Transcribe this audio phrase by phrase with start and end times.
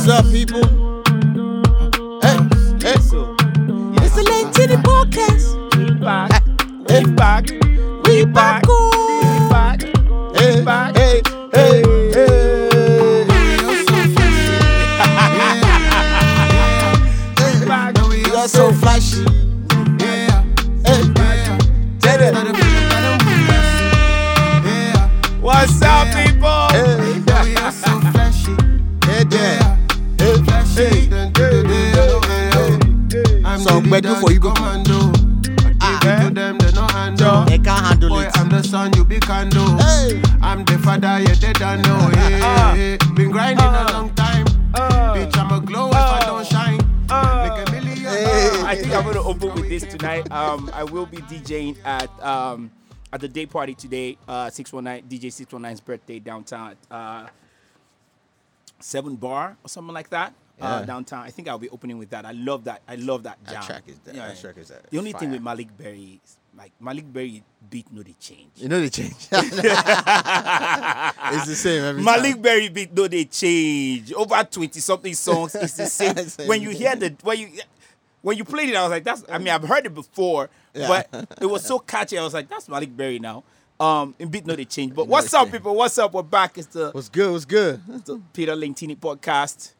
[0.00, 0.89] What's up, people?
[51.30, 52.70] DJing at um
[53.12, 54.16] at the day party today.
[54.26, 56.72] Uh, six one nine DJ six one nine's birthday downtown.
[56.72, 57.26] At, uh,
[58.80, 60.32] Seven Bar or something like that.
[60.60, 61.20] Uh, downtown.
[61.24, 62.26] I think I'll be opening with that.
[62.26, 62.82] I love that.
[62.86, 65.40] I love that That track is that- that track is, uh, the only thing with
[65.40, 68.50] Malik Berry is like Malik Berry beat no they change.
[68.56, 69.14] You know they change.
[69.32, 69.32] it's
[71.46, 72.42] the same every Malik time.
[72.42, 74.12] Berry beat no they change.
[74.12, 75.54] Over twenty something songs.
[75.54, 76.14] It's the same.
[76.28, 77.48] Same when you hear the when you
[78.22, 79.24] when you played it, I was like, that's.
[79.30, 81.02] I mean, I've heard it before, Yeah.
[81.12, 82.16] but it was so catchy.
[82.18, 83.42] I was like, that's Malik Berry now.
[83.78, 84.94] Um, in beat no they change.
[84.94, 85.74] But what's up, people?
[85.74, 86.12] What's up?
[86.12, 86.58] We're back.
[86.58, 87.32] It's the, What's good?
[87.32, 87.80] What's good?
[88.04, 89.72] the Peter Lentini podcast,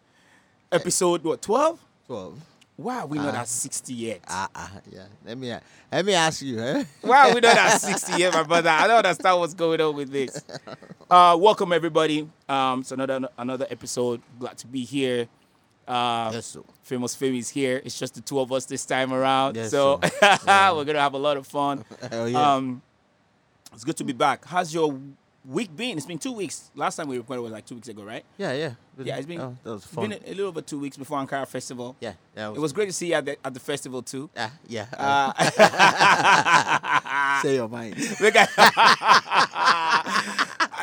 [0.73, 1.79] episode what twelve?
[2.09, 2.35] Well,
[2.79, 4.21] Wow, we not at sixty yet.
[4.27, 5.05] ah, ah, yeah.
[5.27, 5.55] Let me
[5.93, 6.85] let me ask you, eh?
[7.05, 8.71] are we not at 60 yet, my brother.
[8.71, 10.43] I don't understand what's going on with this.
[11.11, 12.27] Uh, welcome everybody.
[12.49, 14.23] Um, so another another episode.
[14.39, 15.29] Glad to be here.
[15.87, 16.61] Uh, Yes, sir.
[16.91, 17.81] Famous Fame is here.
[17.85, 19.55] It's just the two of us this time around.
[19.57, 20.01] Yes, so.
[20.23, 20.73] Yeah.
[20.73, 21.85] we're gonna have a lot of fun.
[22.11, 22.55] Hell yeah.
[22.55, 22.83] Um,
[23.73, 24.45] it's good to be back.
[24.45, 24.99] How's your
[25.47, 25.97] week been?
[25.97, 26.71] It's been two weeks.
[26.75, 28.25] Last time we recorded was like two weeks ago, right?
[28.37, 28.73] yeah, yeah.
[29.03, 30.11] Yeah, it's been oh, that was fun.
[30.11, 31.97] been a, a little over two weeks before Ankara Festival.
[32.01, 34.29] yeah, that was, It was great to see you at the, at the festival too.
[34.37, 34.87] Ah, yeah.
[34.93, 35.33] Uh,
[37.43, 37.97] say your mind.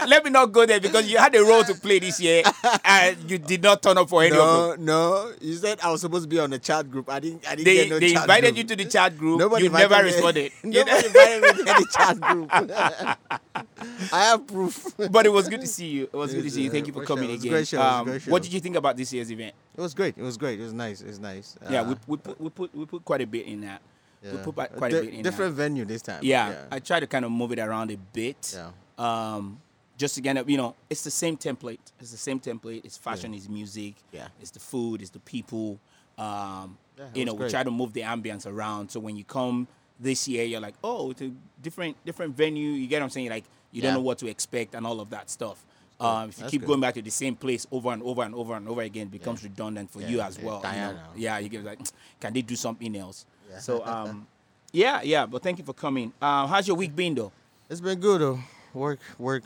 [0.12, 2.44] Let me not go there because you had a role to play this year
[2.86, 4.86] and you did not turn up for any of No, them.
[4.86, 5.34] no.
[5.42, 7.10] You said I was supposed to be on the chat group.
[7.10, 7.46] I didn't.
[7.48, 8.58] I didn't They, get no they invited group.
[8.58, 9.40] you to the chat group.
[9.40, 10.52] Nobody you never responded.
[10.64, 12.50] Nobody invited me to any chat group.
[14.12, 14.94] I have proof.
[15.12, 16.04] but it was good to see you.
[16.06, 16.70] It was good to see you.
[16.70, 17.52] uh, Thank you for coming It again.
[17.52, 17.78] great show.
[17.78, 18.32] It Um, great show.
[18.32, 19.54] What did you think about this year's event?
[19.78, 20.18] It was great.
[20.18, 20.60] It was great.
[20.60, 21.02] It was nice.
[21.02, 21.56] It was nice.
[21.70, 23.82] yeah, Uh, we, we put we put we put quite a bit in that.
[24.24, 25.62] We put quite a bit in different that.
[25.64, 26.20] venue this time.
[26.24, 26.62] Yeah, yeah.
[26.72, 28.56] I tried to kind of move it around a bit.
[28.56, 28.72] Yeah.
[28.98, 29.60] Um,
[29.98, 31.80] just again, you know, it's the same template.
[32.00, 32.86] It's the same template.
[32.86, 33.34] It's fashion.
[33.34, 33.96] It's music.
[34.12, 34.28] Yeah.
[34.40, 35.02] It's the food.
[35.02, 35.80] It's the people.
[36.18, 38.90] Um, Yeah, you know, we try to move the ambience around.
[38.90, 39.68] So when you come
[40.00, 41.32] this year, you're like, oh, it's a
[41.62, 42.70] different different venue.
[42.72, 43.30] You get what I'm saying?
[43.30, 45.64] Like you don't know what to expect and all of that stuff.
[46.00, 46.68] Um, if you That's keep good.
[46.68, 49.12] going back to the same place over and over and over and over again, it
[49.12, 50.62] becomes redundant for Yeah, you as yeah, well.
[50.64, 51.00] you know?
[51.16, 51.80] Yeah, you get like,
[52.20, 53.26] can they do something else?
[53.50, 53.58] Yeah.
[53.58, 54.28] So um,
[54.72, 55.26] yeah, yeah.
[55.26, 56.14] But thank you for coming.
[56.22, 57.32] Uh, how's your week been though?
[57.68, 58.40] It's been good though.
[58.76, 59.44] Work, work.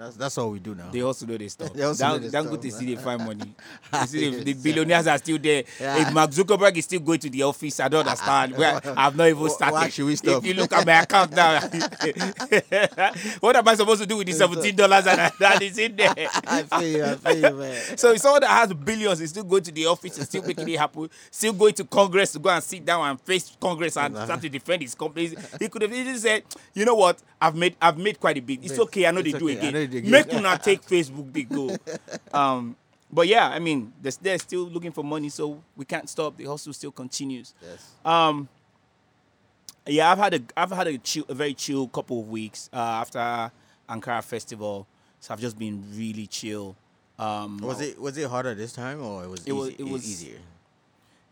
[0.00, 0.88] That's that's all we do now.
[0.90, 1.74] They also do this stuff.
[1.74, 3.52] They also Down, do this down stuff, good to they find money.
[3.92, 5.64] You see the, the billionaires are still there.
[5.78, 6.00] Yeah.
[6.08, 8.56] If Mark Zuckerberg is still going to the office, I don't understand.
[8.56, 9.74] Where I've not even started.
[9.74, 10.38] why should we stop?
[10.42, 11.60] If you look at my account now,
[13.40, 16.14] what am I supposed to do with the seventeen dollars that, that is in there?
[16.16, 17.04] I feel you.
[17.04, 17.98] I feel you, man.
[17.98, 20.66] So if someone that has billions is still going to the office and still making
[20.66, 24.16] it happen, still going to Congress to go and sit down and face Congress and
[24.16, 25.34] start to defend his companies.
[25.58, 28.60] He could have easily said, you know what, I've made I've made quite a bit.
[28.62, 29.89] It's It's- okay, I know they it's do okay, know again.
[29.92, 31.76] Make again." una take Facebook big go.
[32.32, 32.76] Um
[33.12, 36.36] but yeah, I mean, they're, they're still looking for money, so we can't stop.
[36.36, 37.54] The hustle still continues.
[37.60, 37.90] Yes.
[38.04, 38.48] Um,
[39.86, 42.76] yeah, I've had a I've had a chill, a very chill couple of weeks uh,
[42.76, 43.50] after
[43.88, 44.86] Ankara Festival,
[45.18, 46.76] so I've just been really chill.
[47.18, 50.08] Um, Was it was it harder this time or it was It was- it was-
[50.08, 50.38] easier?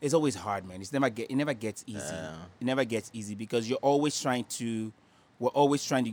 [0.00, 0.80] It's always hard, man.
[0.80, 1.98] It's never get it never gets easy.
[1.98, 2.34] Yeah.
[2.60, 4.92] It never gets easy because you're always trying to.
[5.40, 6.12] We're always trying to.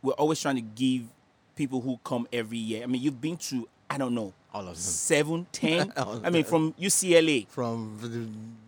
[0.00, 1.02] We're always trying to give
[1.58, 2.84] people who come every year.
[2.84, 4.76] I mean, you've been to I don't know All of them.
[4.76, 5.92] seven, ten.
[5.96, 7.48] I mean, from UCLA.
[7.48, 7.98] From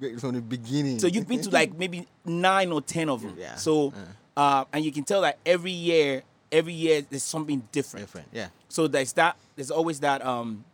[0.01, 0.99] the from the beginning.
[0.99, 3.37] So you've been to like maybe nine or ten of them.
[3.39, 3.55] Yeah.
[3.57, 3.93] So,
[4.37, 8.07] uh, and you can tell that every year, every year there's something different.
[8.07, 8.29] different.
[8.33, 8.49] Yeah.
[8.69, 9.37] So there's that.
[9.57, 10.65] There's always that um,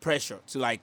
[0.00, 0.82] pressure to like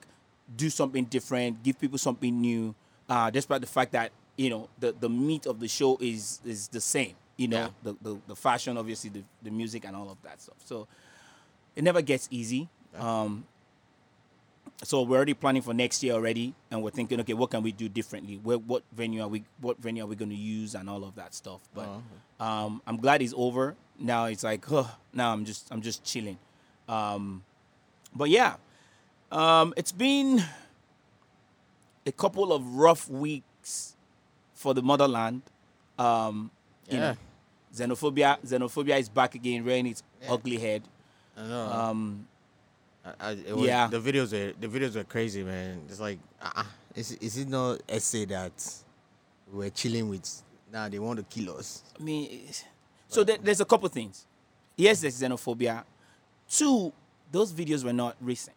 [0.56, 2.74] do something different, give people something new,
[3.08, 6.68] uh, despite the fact that you know the the meat of the show is is
[6.68, 7.14] the same.
[7.36, 7.68] You know, Yeah.
[7.82, 10.56] the, the the fashion, obviously, the the music and all of that stuff.
[10.64, 10.86] So
[11.76, 12.68] it never gets easy.
[12.96, 13.44] Um,
[14.82, 17.72] so we're already planning for next year already, and we're thinking, okay, what can we
[17.72, 18.38] do differently?
[18.42, 19.44] Where, what venue are we?
[19.60, 21.60] What venue are we going to use, and all of that stuff.
[21.74, 21.88] But
[22.40, 23.74] Oh, um, I'm glad it's over.
[23.98, 26.38] Now it's like, oh, now I'm just I'm just chilling.
[26.88, 27.42] Um,
[28.14, 28.56] but yeah,
[29.32, 30.42] Um, it's been
[32.06, 33.96] a couple of rough weeks
[34.54, 35.42] for the motherland.
[35.98, 36.50] Um,
[36.88, 37.00] you Yeah.
[37.12, 37.16] know,
[37.74, 40.82] xenophobia, xenophobia is back again, rearing its ugly head.
[41.36, 41.66] I know.
[41.72, 42.28] Um,
[43.04, 43.86] I, I, it was, yeah.
[43.88, 45.82] The videos are the videos are crazy, man.
[45.88, 46.64] It's like, uh,
[46.94, 48.52] Is, is it not SA that
[49.52, 50.42] we're chilling with?
[50.72, 51.82] Now they want to kill us.
[51.98, 52.40] I mean,
[53.08, 54.26] so there, there's a couple things.
[54.76, 55.84] Yes, there's xenophobia.
[56.48, 56.92] Two,
[57.30, 58.56] those videos were not recent.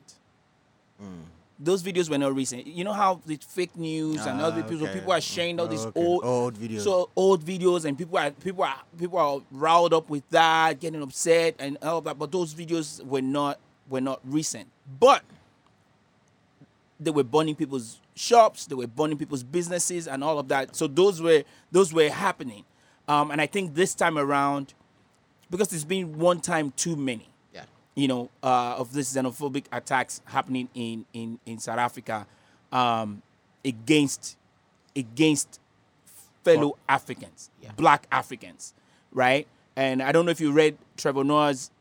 [1.59, 2.67] Those videos were not recent.
[2.67, 4.93] You know how the fake news and Ah, other people okay.
[4.99, 5.99] people are sharing all these Okay.
[6.05, 6.81] old Old videos.
[6.83, 11.01] So old videos and people are people are people are riled up with that, getting
[11.01, 12.19] upset and all that.
[12.19, 13.59] But those videos were not
[13.89, 14.67] were not recent.
[14.99, 15.23] But
[16.99, 20.75] they were burning people's shops, they were burning people's businesses and all of that.
[20.75, 22.65] So those were those were happening.
[23.07, 24.73] Um, and I think this time around,
[25.49, 27.29] because it's been one time too many.
[27.97, 32.27] You know, uh, of this xenophobic attacks happening in in in South Africa
[32.71, 33.23] um,
[33.65, 34.37] against
[34.95, 35.59] against
[36.43, 37.71] fellow Africans, Yeah.
[37.75, 38.73] black Africans,
[39.11, 39.47] right?
[39.75, 41.71] And I don't know if you read Trevor Noah's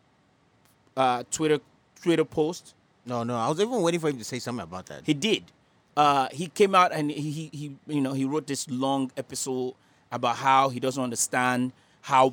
[0.96, 1.60] uh, Twitter
[2.02, 2.74] Twitter post.
[3.04, 3.36] No, no.
[3.36, 5.02] I was even waiting for him to say something about that.
[5.04, 5.44] He did.
[5.96, 9.74] Uh, he came out and he, he, he, you know, he wrote this long episode
[10.10, 11.72] about how he doesn't understand
[12.02, 12.32] how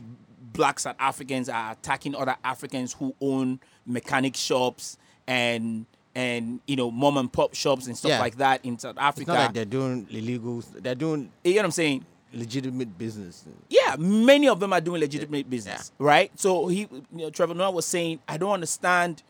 [0.52, 4.98] black South Africans are attacking other Africans who own mechanic shops
[5.28, 5.86] and
[6.16, 8.20] and you know mom and pop shops and stuff Yeah.
[8.20, 9.32] like that in South It's Africa.
[9.32, 10.62] not like they're doing illegal.
[10.76, 12.06] They're doing you know what I'm saying?
[12.36, 13.46] legitimate business.
[13.70, 16.32] Yeah, many of them are doing legitimate business, right?
[16.40, 19.22] So he, you know, Trevor Noah was saying, I don't understand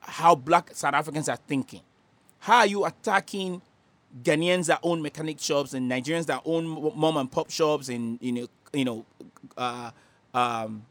[0.00, 1.82] how black South Africans are thinking.
[2.40, 3.62] How are you attacking
[4.24, 6.66] Ghanaians that own mechanic shops and Nigerians that own
[6.96, 9.04] mom and pop shops and you know, you know,
[9.56, 9.92] uh,
[10.34, 10.84] um,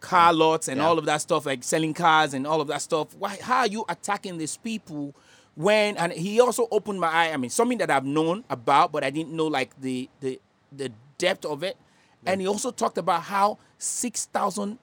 [0.00, 0.86] car lots and Yeah.
[0.86, 3.14] all of that stuff, like selling cars and all of that stuff.
[3.16, 3.38] Why?
[3.42, 5.14] How are you attacking these people
[5.56, 5.96] when?
[5.96, 7.32] And he also opened my eye.
[7.32, 10.40] I mean, something that I've known about, but I didn't know like the the
[10.76, 11.76] the depth of it.
[12.26, 14.78] And he also talked about how six thousand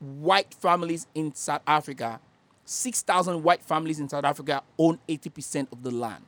[0.00, 2.20] white families in South Africa,
[2.64, 6.24] six thousand white families in South Africa own eighty percent of the land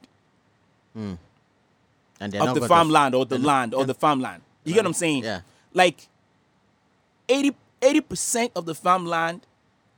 [2.41, 4.43] And of the farmland or the land or the farmland.
[4.65, 5.25] You get what I'm saying?
[5.25, 5.41] Yeah.
[5.73, 6.09] Like
[7.29, 7.55] 80
[8.09, 9.43] percent of the farmland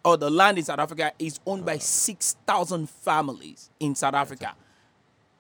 [0.05, 4.55] or the land in South Africa is owned by six thousand families in South Africa,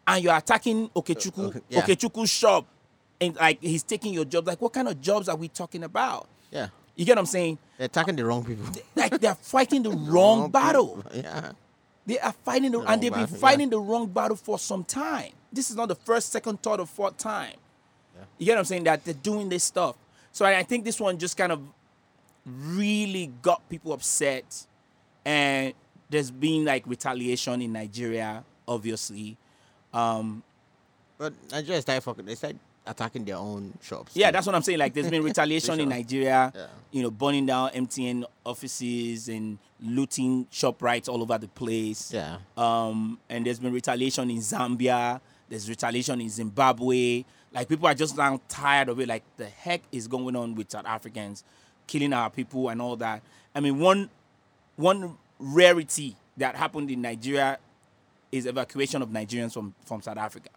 [0.06, 1.80] and you're attacking Okechukwu uh, Okay, yeah.
[1.82, 2.66] Okechukwu's shop,
[3.20, 4.46] and like he's taking your job.
[4.46, 6.28] Like, what kind of jobs are we talking about?
[6.50, 6.68] Yeah.
[6.96, 7.58] You get what I'm saying?
[7.78, 8.66] They're attacking the wrong people.
[8.94, 10.96] Like they're fighting the wrong battle.
[10.96, 11.12] people.
[11.14, 11.52] Yeah.
[12.06, 13.40] They are fighting the, The and they've been battle, yeah.
[13.40, 15.32] fighting the wrong battle for some time.
[15.52, 17.54] This is not the first, second, third, or fourth time.
[18.16, 18.24] Yeah.
[18.38, 18.84] You get what I'm saying?
[18.84, 19.96] That they're doing this stuff.
[20.32, 21.60] So I, I think this one just kind of
[22.46, 24.66] really got people upset,
[25.24, 25.74] and
[26.08, 29.36] there's been like retaliation in Nigeria, obviously.
[29.92, 30.42] Um,
[31.18, 32.24] But Nigeria started fucking.
[32.24, 34.16] They started attacking their own shops.
[34.16, 34.32] yeah, too.
[34.32, 34.78] that's what I'm saying.
[34.78, 36.52] Like, there's been retaliation in Nigeria.
[36.54, 36.66] Yeah.
[36.90, 42.12] You know, burning down MTN offices and looting ShopRites all over the place.
[42.12, 42.38] Yeah.
[42.56, 45.20] um, and there's been retaliation in Zambia.
[45.48, 47.24] There's retaliation in Zimbabwe.
[47.52, 49.08] Like people are just now tired of it.
[49.08, 51.44] Like the heck is going on with South Africans,
[51.86, 53.22] killing our people and all that.
[53.54, 54.10] I mean, one
[54.76, 57.58] one rarity that happened in Nigeria
[58.30, 60.50] is evacuation of Nigerians from from South Africa.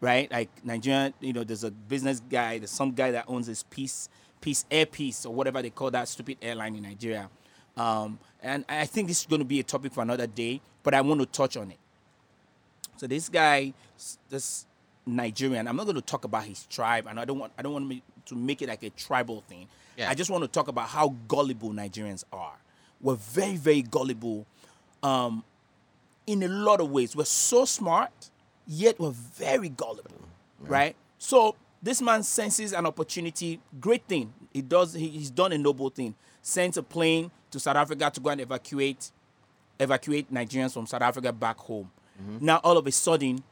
[0.00, 3.62] Right, like Nigeria, you know, there's a business guy, there's some guy that owns this
[3.64, 4.08] piece,
[4.40, 7.28] piece Air Peace or whatever they call that stupid airline in Nigeria.
[7.76, 10.94] Um, and I think this is going to be a topic for another day, but
[10.94, 11.76] I want to touch on it.
[12.96, 13.74] So this guy,
[14.30, 14.64] this
[15.16, 17.72] Nigerian, I'm not going to talk about his tribe, and I don't want I don't
[17.72, 19.66] want to make it like a tribal thing.
[19.96, 20.08] Yeah.
[20.10, 22.54] I just want to talk about how gullible Nigerians are.
[23.00, 24.46] We're very very gullible,
[25.02, 25.44] um,
[26.26, 27.16] in a lot of ways.
[27.16, 28.30] We're so smart,
[28.66, 30.10] yet we're very gullible,
[30.60, 30.94] right?
[31.18, 33.60] So this man senses an opportunity.
[33.80, 34.32] Great thing.
[34.52, 34.94] He does.
[34.94, 36.14] He, he's done a noble thing.
[36.42, 39.10] Sent a plane to South Africa to go and evacuate
[39.78, 41.90] evacuate Nigerians from South Africa back home.
[42.38, 43.42] Now all of a sudden,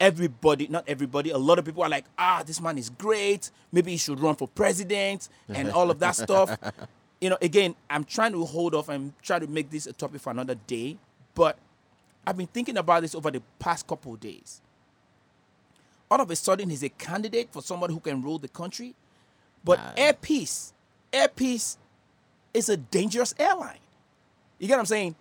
[0.00, 3.50] everybody, not everybody, a lot of people are like, ah, this man is great.
[3.72, 6.56] Maybe he should run for president and all of that stuff.
[7.20, 10.20] You know, again, I'm trying to hold off and try to make this a topic
[10.20, 10.98] for another day.
[11.34, 11.56] But
[12.26, 14.60] I've been thinking about this over the past couple of days.
[16.10, 18.94] All of a sudden, he's a candidate for somebody who can rule the country.
[19.64, 20.74] But Air Peace,
[21.14, 21.78] Air Peace
[22.52, 23.78] is a dangerous airline.
[24.58, 25.14] You get what I'm saying?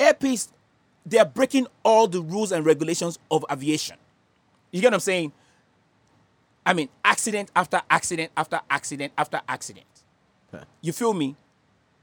[0.00, 0.48] Air Peace,
[1.06, 3.96] they're breaking all the rules and regulations of aviation.
[4.70, 5.32] You get what I'm saying?
[6.64, 9.86] I mean, accident after accident after accident after accident.
[10.54, 10.64] Okay.
[10.82, 11.36] You feel me?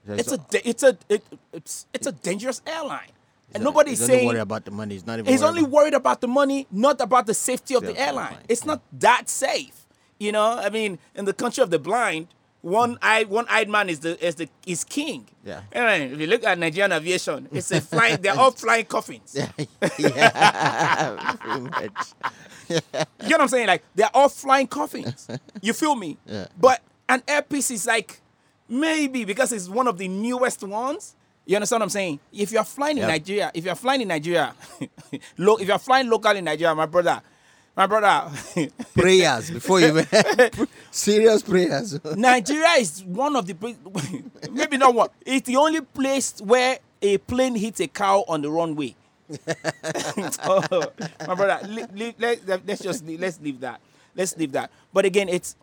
[0.05, 1.23] There's It's a da- it's a it,
[1.53, 3.11] it's it's a dangerous airline.
[3.53, 4.95] And nobody's he's only saying worried about the money.
[4.95, 5.31] He's not even.
[5.31, 8.01] He's worried only about- worried about the money, not about the safety of the Safety
[8.01, 8.31] of the airline.
[8.33, 9.85] airline, It's not that safe.
[10.19, 12.27] You know, I mean, in the country of the blind,
[12.61, 15.27] one eye one eyed man is the is the is king.
[15.45, 15.61] Yeah.
[15.71, 19.35] And if you look at Nigerian aviation, it's a flying they're all flying coffins.
[19.35, 19.51] yeah,
[19.97, 22.07] yeah, pretty much.
[22.69, 22.81] You
[23.29, 23.67] know what I'm saying?
[23.67, 25.27] Like they're all flying coffins.
[25.61, 26.17] You feel me?
[26.25, 26.47] Yeah.
[26.59, 28.19] But an Air Peace is like
[28.67, 31.15] maybe because it's one of the newest ones.
[31.45, 32.19] You understand what I'm saying?
[32.33, 34.53] If you're flying in Nigeria, if you're flying in Nigeria,
[35.37, 37.21] lo- if you're flying local in Nigeria, my brother,
[37.77, 38.35] my brother,
[38.95, 40.03] prayers before you
[40.91, 42.03] serious prayers.
[42.15, 43.55] Nigeria is one of the
[44.51, 45.09] maybe not one.
[45.23, 48.95] It's the only place where a plane hits a cow on the runway.
[50.43, 50.91] oh,
[51.27, 53.79] my brother, li- li- let, us just leave, let's leave that.
[54.15, 54.71] Let's leave that.
[54.91, 55.55] But again, it's.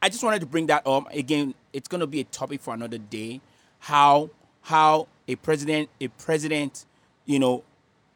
[0.00, 1.12] I just wanted to bring that up.
[1.12, 3.40] Again, it's going to be a topic for another day.
[3.80, 4.30] How
[4.62, 6.84] how a president a president,
[7.24, 7.64] you know,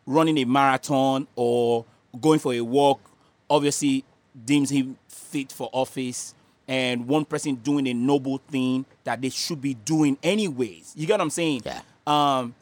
[0.07, 1.85] running a marathon or
[2.21, 3.01] going for a walk,
[3.49, 4.05] obviously
[4.45, 6.35] deems him fit for office,
[6.67, 10.93] and one person doing a noble thing that they should be doing anyways.
[10.97, 11.63] You get what I'm saying?
[11.65, 11.81] Yeah.
[12.07, 12.55] Um,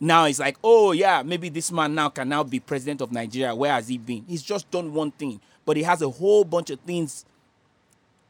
[0.00, 3.54] now it's like, oh yeah, maybe this man now can now be president of Nigeria.
[3.54, 4.24] Where has he been?
[4.28, 7.24] He's just done one thing, but he has a whole bunch of things.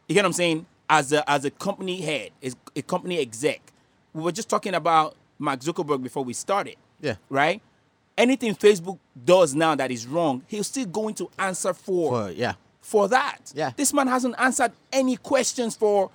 [0.08, 0.66] You get what I'm saying?
[0.88, 3.60] As a as a company head, as a company exec,
[4.12, 7.16] we were just talking about Mark Zuckerberg before we started yeah.
[7.28, 7.60] right?
[8.16, 12.54] Anything Facebook does now that is wrong, he's still going to answer for For, yeah.
[12.80, 13.52] for that.
[13.54, 13.72] Yeah.
[13.76, 16.10] This man hasn't answered any questions for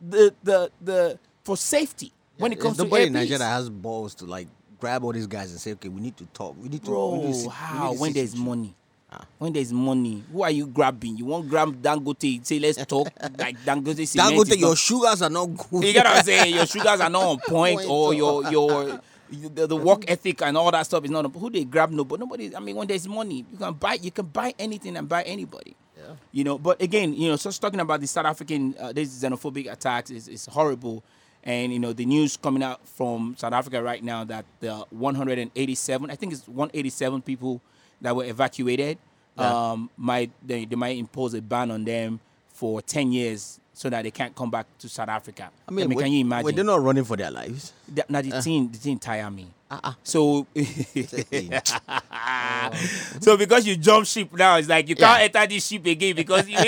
[0.00, 3.12] the the the for safety when it comes to nobody in.
[3.14, 4.46] Nigeria has balls to like
[4.78, 6.54] grab all these guys and say, okay, we need to talk.
[6.60, 6.90] We need to.
[7.12, 8.74] we need to how when there's money?
[9.10, 9.24] Ah.
[9.38, 11.16] When there's money, who are you grabbing?
[11.16, 12.44] You want grab Dangote?
[12.44, 14.06] Say let's talk like Dangote.
[14.06, 15.82] cement Dangote, your not- sugars are not good.
[15.84, 16.54] You get what I'm saying?
[16.54, 18.10] Your sugars are not on point, Point, or oh.
[18.10, 19.00] your your
[19.30, 21.24] the, the work ethic and all that stuff is not.
[21.34, 21.90] Who they grab?
[21.90, 22.54] No, but nobody.
[22.54, 23.94] I mean, when there's money, you can buy.
[23.94, 25.74] You can buy anything and buy anybody.
[25.96, 26.14] Yeah.
[26.32, 26.58] You know.
[26.58, 30.28] But again, you know, just talking about the South African uh, these xenophobic attacks is,
[30.28, 31.02] is horrible.
[31.44, 36.10] And you know the news coming out from South Africa right now that the 187,
[36.10, 37.60] I think it's 187 people
[38.00, 38.98] that were evacuated,
[39.38, 39.70] Yeah.
[39.72, 44.02] um, might they, they might impose a ban on them for 10 years so that
[44.02, 45.50] they can't come back to South Africa.
[45.68, 46.52] I mean, can you imagine?
[46.52, 47.72] they're not running for their lives.
[47.94, 49.46] That, now the thing, the thing tire me.
[49.70, 49.92] Uh-uh.
[50.02, 50.48] So,
[53.20, 56.48] so because you jump ship now, it's like you can't enter this ship again because
[56.48, 56.56] you.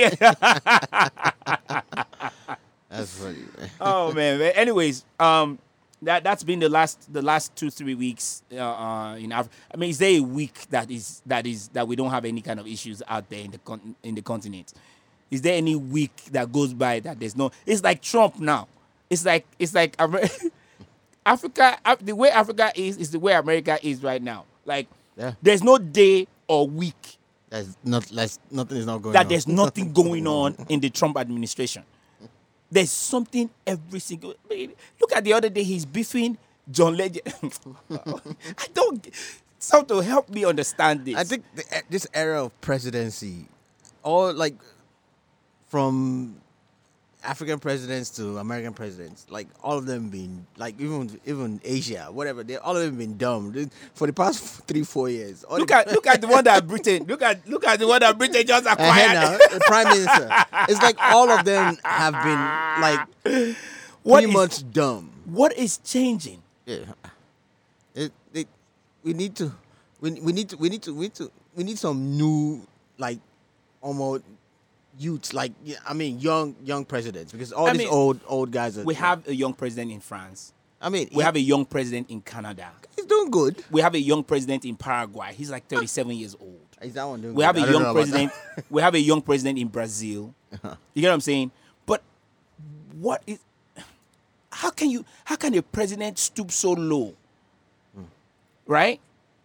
[2.89, 3.39] That's funny.
[3.59, 3.71] man.
[3.81, 4.39] oh man.
[4.39, 5.59] But anyways, um,
[6.03, 9.55] that that's been the last the last two three weeks uh, uh in Africa.
[9.75, 12.41] I mean, is there a week that is that is that we don't have any
[12.41, 14.73] kind of issues out there in the con- in the continent?
[15.31, 17.51] Is there any week that goes by that there's no?
[17.67, 18.69] It's like Trump now.
[19.09, 19.97] It's like it's like
[21.27, 21.79] Africa.
[22.01, 24.45] The way Africa is is the way America is right now.
[24.65, 25.33] Like Yeah.
[25.43, 27.17] there's no day or week
[27.49, 28.05] That's not.
[28.07, 29.13] That's nothing is not going.
[29.15, 29.29] that on.
[29.29, 31.85] there's nothing going on in the Trump administration.
[32.71, 34.35] There's something every single.
[35.01, 36.39] Look at the other day, he's beefing
[36.71, 37.23] John Legend.
[37.91, 39.09] I don't.
[39.59, 41.17] Some to help me understand this.
[41.17, 43.47] I think the, this era of presidency,
[44.05, 44.55] all like
[45.71, 46.37] from
[47.23, 52.43] African presidents to American presidents, like all of them been like even even Asia, whatever.
[52.43, 55.45] They all of them been dumb They- for the past three four years.
[55.45, 57.05] All look at look at the one that Britain.
[57.05, 59.13] Look at look at the one that Britain just acquired.
[59.13, 60.29] now, the prime minister.
[60.69, 62.41] It's like all of them have been
[62.81, 63.57] like
[64.03, 65.11] What pretty is- much dumb.
[65.27, 66.43] What is changing?
[66.67, 66.79] Yeah.
[67.95, 68.49] It, it,
[69.05, 69.53] we need to
[70.01, 73.19] we, we need to we need to we need to we need some new like
[73.83, 74.25] almost
[75.01, 75.53] youths like
[75.87, 78.95] I mean young young presidents because all I these mean, old old guys are We
[78.95, 80.53] have a young president in France.
[80.81, 82.71] I mean We have a young president in Canada.
[82.97, 83.65] he's doing good.
[83.71, 85.33] We have a young president in Paraguay.
[85.35, 86.61] He's like 37 years old.
[86.83, 87.47] Is that one doing We good?
[87.47, 88.33] have a young president.
[88.71, 90.35] we have a young president in Brazil.
[90.53, 90.75] Uh-huh.
[90.95, 91.51] You get what I'm saying?
[91.87, 92.03] But
[92.99, 93.39] what is?
[94.53, 95.05] How can you?
[95.25, 97.15] How can a president stoop so low?
[97.95, 98.03] Hmm.
[98.67, 99.01] Right,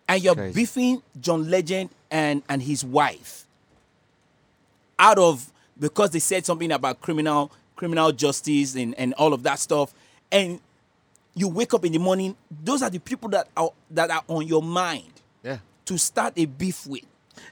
[0.09, 0.55] and you're Crazy.
[0.55, 3.44] beefing John Legend and and his wife
[4.97, 9.59] out of because they said something about criminal criminal justice and and all of that
[9.59, 9.93] stuff,
[10.31, 10.59] and
[11.33, 12.35] you wake up in the morning.
[12.63, 15.11] Those are the people that are that are on your mind
[15.43, 15.57] yeah.
[15.85, 17.03] to start a beef with.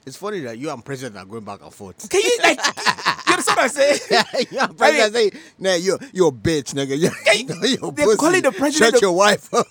[0.06, 2.08] It's funny that you and president are going back and forth.
[2.08, 2.58] Can you like?
[2.66, 3.98] you understand what I'm saying?
[4.50, 6.88] you and president say, nah, you're, you're a bitch, nigga.
[6.98, 8.16] You're, you're a They pussy.
[8.16, 9.66] call it the president Shut of- your wife up.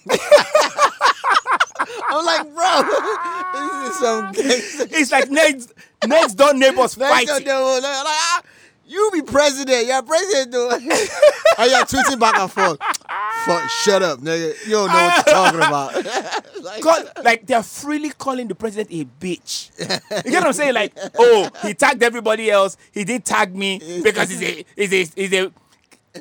[2.14, 2.82] I'm like, bro,
[3.54, 4.32] this is some
[5.00, 5.74] It's like next
[6.08, 7.28] next door neighbors fighting.
[7.30, 8.42] Like, ah,
[8.86, 9.88] you be president.
[9.88, 10.70] You're president, though.
[11.58, 12.78] Are you're tweeting back and forth.
[13.46, 14.54] Fuck, shut up, nigga.
[14.66, 16.82] You don't know what you're talking about.
[16.82, 19.72] call, like they're freely calling the president a bitch.
[20.26, 20.74] You get what I'm saying?
[20.74, 22.78] Like, oh, he tagged everybody else.
[22.92, 25.52] He didn't tag me because he's a he's a he's a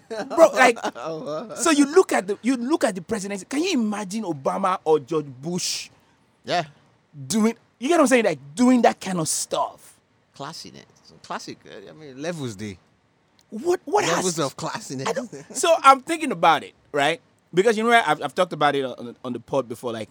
[0.08, 0.48] bro.
[0.52, 0.78] Like,
[1.56, 3.44] so you look at the you look at the presidency.
[3.46, 5.90] Can you imagine Obama or George Bush
[6.44, 6.64] Yeah.
[7.26, 7.54] doing?
[7.78, 8.24] You get what I'm saying?
[8.24, 9.98] Like doing that kind of stuff.
[10.36, 10.84] Classiness.
[11.22, 11.58] Classic.
[11.66, 12.78] uh, I mean, levels day.
[13.50, 15.54] What what Levels has of classiness.
[15.56, 17.20] so I'm thinking about it, right?
[17.52, 17.90] Because you know.
[17.90, 19.92] I've, I've talked about it on, on the pod before.
[19.92, 20.08] Like,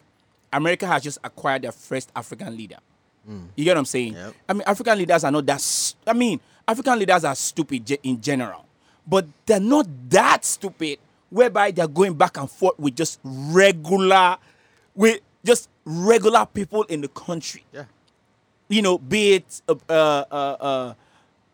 [0.53, 2.77] America has just acquired their first African leader.
[3.55, 4.13] You get what I'm saying?
[4.13, 4.33] Yep.
[4.49, 5.93] I mean, African leaders are not that.
[6.07, 8.65] I mean, African leaders are stupid ge- in general,
[9.07, 10.99] but they're not that stupid.
[11.29, 14.37] Whereby they're going back and forth with just regular,
[14.93, 17.85] with just regular people in the country yeah.
[18.67, 20.93] you know, be it a, uh, uh, uh,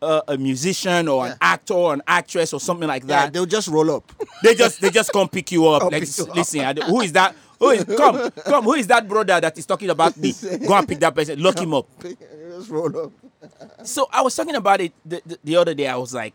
[0.00, 3.24] uh, a musician or an actor or an actress or something like that.
[3.24, 4.12] Yeah, they'll just roll up.
[4.42, 5.82] they just they just come pick you up.
[5.92, 6.36] Like, you up.
[6.36, 7.34] listen, I who is that?
[7.58, 8.64] Who is come come?
[8.64, 10.32] Who is that brother that is talking about me?
[10.66, 11.42] Go and pick that person.
[11.42, 11.88] Lock him up.
[12.00, 13.12] just roll up.
[13.84, 15.86] So I was talking about it the, the, the other day.
[15.88, 16.34] I was like,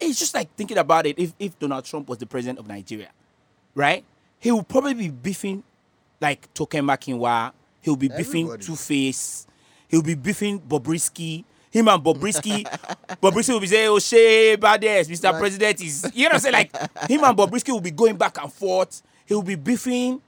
[0.00, 1.18] it's just like thinking about it.
[1.18, 3.10] If if Donald Trump was the president of Nigeria,
[3.74, 4.04] right?
[4.38, 5.62] He would probably be beefing
[6.20, 7.52] like Toke Makinwa.
[7.82, 8.58] He'll be beefing.
[8.58, 9.46] Two Face.
[9.88, 11.44] He'll be beefing Bobrisky.
[11.70, 12.64] Him and Bobrisky,
[13.22, 15.38] Bobrisky will be saying, "Oh, shey, badass, Mr.
[15.38, 16.52] President is." You know what I'm saying?
[16.52, 16.76] Like
[17.08, 19.02] him and Bobrisky will be going back and forth.
[19.24, 20.20] He'll be beefing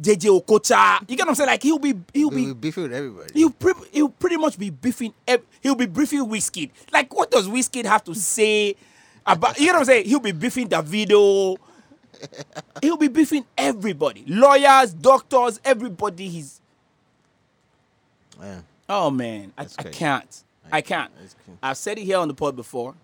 [0.00, 1.00] JJ Okocha.
[1.08, 1.50] You get what I'm saying?
[1.50, 3.30] Like he'll be he'll be be beefing with everybody.
[3.34, 5.12] He'll, pre- he'll pretty much be beefing.
[5.28, 6.70] ev- He'll be beefing Wizkid.
[6.92, 8.76] Like, what does Wizkid have to say
[9.26, 9.58] about?
[9.58, 10.06] You know what I'm saying?
[10.06, 11.56] He'll be beefing Davido.
[12.80, 16.28] He'll be beefing everybody, lawyers, doctors, everybody.
[16.28, 16.60] He's
[18.40, 18.60] yeah.
[18.88, 20.42] oh man, I, I can't.
[20.72, 21.12] I can't.
[21.62, 22.94] I've said it here on the pod before.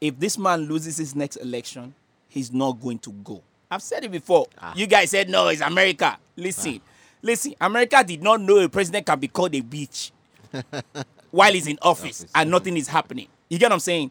[0.00, 1.94] If this man loses his next election,
[2.28, 3.42] he's not going to go.
[3.70, 4.46] I've said it before.
[4.58, 4.72] Ah.
[4.76, 6.18] You guys said no, it's America.
[6.36, 6.80] Listen,
[7.22, 7.54] listen.
[7.60, 10.10] America did not know a president can be called a bitch
[11.30, 12.26] while he's in Office.
[12.34, 13.28] and nothing is happening.
[13.48, 14.10] You get what I'm saying?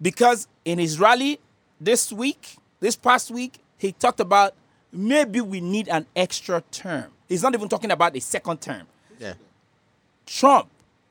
[0.00, 1.40] Because in his rally
[1.80, 4.54] this week, this past week, he talked about
[4.92, 7.06] maybe we need an extra term.
[7.28, 8.86] He's not even talking about a second term.
[9.18, 9.34] Yeah.
[10.26, 10.68] Trump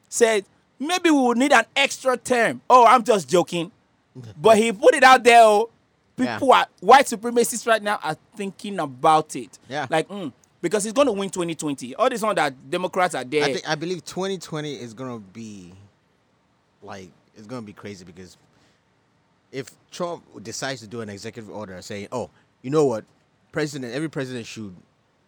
[0.09, 0.45] said
[0.79, 2.61] maybe we will need an extra term.
[2.69, 3.71] Oh, I'm just joking.
[4.41, 5.41] But he put it out there.
[5.43, 5.69] Oh,
[6.15, 9.59] people are white supremacists right now are thinking about it.
[9.69, 9.85] Yeah.
[9.89, 11.93] Like, mm, because he's going to win 2020.
[11.95, 13.43] All this one that Democrats are there.
[13.43, 15.73] I think I believe 2020 is gonna be
[16.81, 18.37] like it's gonna be crazy because
[19.59, 19.65] if
[19.97, 22.29] Trump decides to do an executive order saying, "Oh,
[22.63, 23.03] you know what,
[23.51, 24.75] president, every president should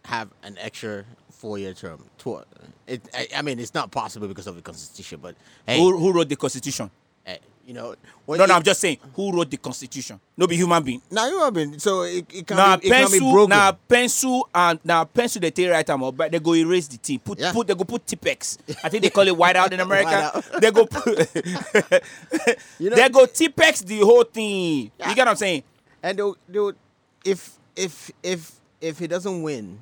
[0.04, 1.04] have an extra
[1.40, 2.46] four-year term." Tw-
[2.86, 5.34] It, I, I mean, it's not possible because of the constitution, but
[5.66, 6.90] hey, who, who wrote the Constitution?
[7.26, 7.38] eh,
[7.70, 7.94] you know,
[8.26, 10.18] No, no, I'm just saying, who wrote the Constitution?
[10.36, 11.00] No, be human being.
[11.08, 13.50] Now you have been so it, it can Now be, it can be broken.
[13.50, 16.96] now pencil, and now pencil they take right time up, but they go erase the
[16.98, 17.18] T.
[17.18, 17.52] Put Yeah.
[17.52, 18.58] put they go put Tipex.
[18.82, 20.42] I think they call it whiteout in America.
[20.60, 21.06] They go put
[22.80, 24.90] You know- they go Tipex the whole thing.
[24.98, 25.08] Yeah.
[25.10, 25.62] You get what I'm saying?
[26.02, 26.72] And they'll, they'll,
[27.24, 29.78] if if if if he doesn't win,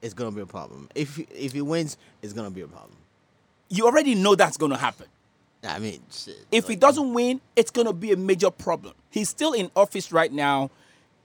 [0.00, 0.88] it's gonna be a problem.
[0.94, 2.96] If he- if he wins, it's gonna be a problem.
[3.68, 5.08] You already know that's gonna happen.
[5.74, 6.00] I mean,
[6.50, 8.94] If he doesn't win, it's gonna be a major problem.
[9.10, 10.70] He's still in office right now.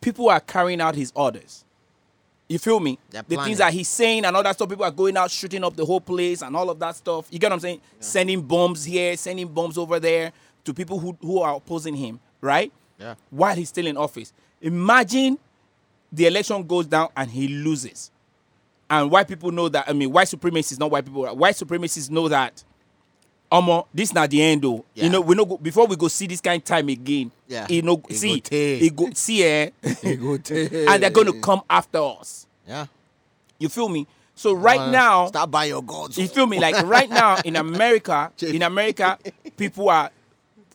[0.01, 1.63] People are carrying out his orders.
[2.47, 2.99] You feel me?
[3.30, 4.67] The things that he's saying and all that stuff.
[4.67, 7.27] People are going out shooting up the whole place and all of that stuff.
[7.30, 7.82] You get what I'm saying?
[7.99, 10.34] Sending bombs here, sending bombs over there
[10.65, 12.71] to people who, who are opposing him, right?
[12.99, 13.15] Yeah.
[13.30, 14.34] While he's still in office.
[14.62, 15.38] Imagine
[16.12, 18.12] the election goes down and he loses.
[18.89, 22.27] And white people know that, I mean, white supremacists, not white people, white supremacists know
[22.27, 22.63] that,
[23.51, 24.85] Omo, this not the end though.
[24.93, 25.03] Yeah.
[25.05, 27.31] You know, we know before we go see this kind of time again.
[27.47, 27.67] Yeah.
[27.69, 28.39] You know, It go see,
[28.95, 29.69] go see eh,
[30.15, 32.47] go and they're gonna come after us.
[32.67, 32.85] Yeah.
[33.59, 34.07] You feel me?
[34.35, 36.59] So right Uh, now, stop by your gods you feel me?
[36.59, 39.17] Like right now in America, in America,
[39.57, 40.09] people are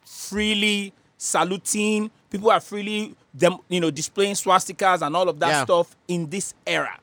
[0.05, 2.11] freely saluting.
[2.31, 5.65] People are freely them, you know, displaying swastikas and all of that Yeah.
[5.65, 6.99] stuff in this era.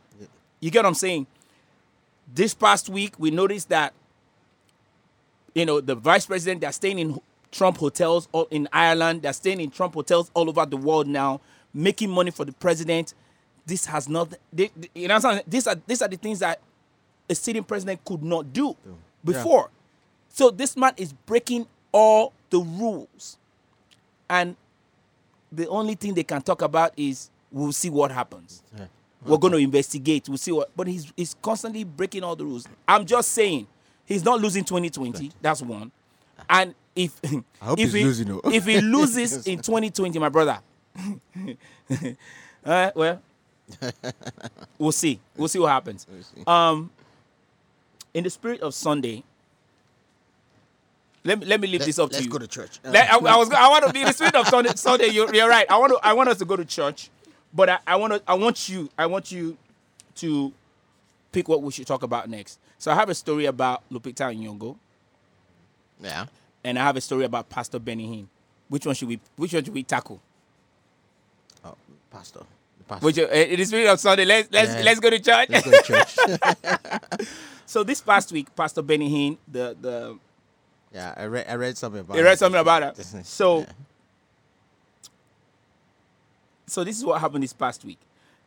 [0.59, 1.25] You get what I'm saying?
[2.33, 3.93] This past week, we noticed that,
[5.55, 7.19] you know, the vice president, they're staying in
[7.51, 9.21] Trump hotels all in Ireland.
[9.21, 11.41] They're staying in Trump hotels all over the world now,
[11.73, 13.13] making money for the president.
[13.65, 15.43] This has not, they, they- you know what I'm saying?
[15.47, 16.59] These are, these are the things that
[17.29, 18.75] a sitting president could not do
[19.23, 19.69] before.
[20.29, 23.37] So this man is breaking all the rules.
[24.29, 24.55] And
[25.51, 28.63] the only thing they can talk about is we'll see what happens.
[29.25, 30.27] We're going to investigate.
[30.27, 30.69] We'll see what.
[30.75, 32.67] But he's he's constantly breaking all the rules.
[32.87, 33.67] I'm just saying
[34.05, 35.31] he's not losing 2020.
[35.41, 35.91] That's one.
[36.49, 40.59] And if if he, losing, if he loses in 2020, my brother.
[42.65, 43.21] uh, well,
[44.77, 45.19] we'll see.
[45.35, 46.05] We'll see what happens.
[46.45, 46.91] Um,
[48.13, 49.23] in the spirit of Sunday,
[51.23, 52.21] let me let me leave this up to you.
[52.23, 52.79] Let's go to church.
[52.83, 54.71] Let- I, I was I want to be in the spirit of Sunday.
[54.75, 55.65] Sunday, you're, you're right.
[55.69, 57.09] I want to I want us to go to church,
[57.53, 59.57] but I, I want to I want you I want you
[60.15, 60.53] to
[61.33, 62.59] pick what we should talk about next.
[62.77, 64.77] So I have a story about Lupita Nyong'o,
[66.01, 66.27] yeah.
[66.63, 68.27] and I have a story about Pastor Benny Hinn.
[68.69, 70.21] Which one should we Which one should we tackle?
[71.65, 71.75] Oh,
[72.09, 72.39] pastor.
[72.77, 73.05] The pastor.
[73.05, 74.81] Which uh, in the spirit of Sunday, let's let's Yeah.
[74.83, 75.49] let's go to church.
[75.49, 77.27] Let's go to church.
[77.65, 80.17] so this past week, Pastor Benny Hinn, the the
[80.93, 81.45] yeah, I read.
[81.49, 82.17] I read something about.
[82.17, 82.39] You read it.
[82.39, 83.05] something about it.
[83.25, 83.65] So, yeah.
[86.67, 87.97] so this is what happened this past week.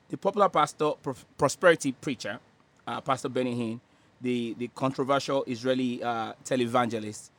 [0.08, 0.92] The popular pastor,
[1.36, 2.38] prosperity preacher,
[2.86, 3.80] uh, Pastor Benny Hinn,
[4.20, 7.30] the the controversial Israeli uh, televangelist,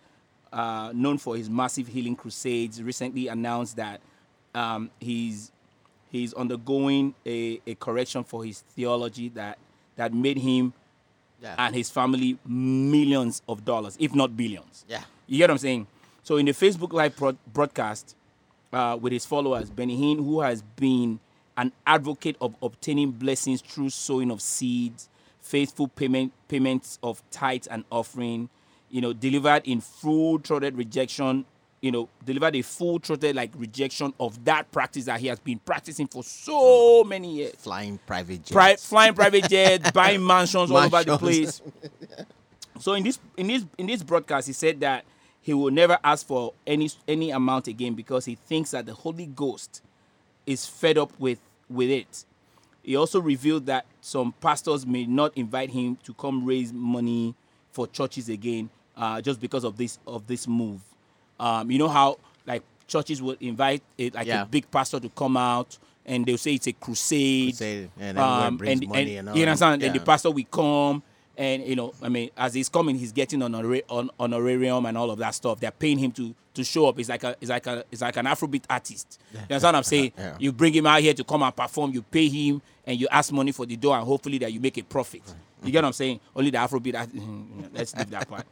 [0.53, 3.99] uh, known for his massive healing crusades, recently announced that
[4.55, 5.51] um, he's
[6.09, 9.57] he's undergoing a, a correction for his theology that
[9.95, 10.73] that made him
[11.41, 11.55] Yeah.
[11.57, 14.85] and his family millions of dollars, if not billions.
[14.87, 15.03] Yeah.
[15.27, 15.87] You get what I'm saying?
[16.23, 18.15] So in the Facebook Live broad- broadcast
[18.73, 21.19] uh, with his followers, Benny Hinn, who has been
[21.55, 25.09] an advocate of obtaining blessings through sowing of seeds,
[25.47, 28.49] faithful payment payments of tithes and offering,
[28.89, 31.45] you know, delivered in full-throated rejection,
[31.81, 36.07] you know, delivered a full-throated like rejection of that practice that he has been practicing
[36.07, 38.51] for so many years Flying private jets.
[38.51, 41.61] pri- flying private jets, buying mansions all over the place.
[42.79, 45.03] So in this in this in this broadcast, he said that
[45.41, 49.25] he will never ask for any any amount again because he thinks that the Holy
[49.27, 49.81] Ghost
[50.45, 52.25] is fed up with with it.
[52.87, 57.35] He also revealed that some pastors may not invite him to come raise money
[57.69, 60.79] for churches again, uh, just because of this of this move.
[61.37, 64.43] Um, you know how like churches would invite a, like Yeah.
[64.43, 68.55] a big pastor to come out and they'll say it's a crusade, Crusade, and everyone
[68.55, 69.83] brings money and all you understand?
[69.83, 71.03] And the pastor will come,
[71.37, 75.11] and you know, I mean, as he's coming, he's getting honora- on honorarium and all
[75.11, 75.59] of that stuff.
[75.59, 76.97] They're paying him to to show up.
[76.99, 79.19] It's like a, it's like a, it's like an Afrobeat artist.
[79.33, 80.11] You understand what I'm saying?
[80.17, 80.35] Yeah.
[80.39, 81.91] You bring him out here to come and perform.
[81.93, 84.77] You pay him, and you ask money for the door, and hopefully that you make
[84.77, 85.21] a profit.
[85.63, 86.19] You get what I'm saying?
[86.35, 86.95] Only the Afrobeat.
[86.95, 87.09] art-
[87.73, 88.45] Let's leave that part.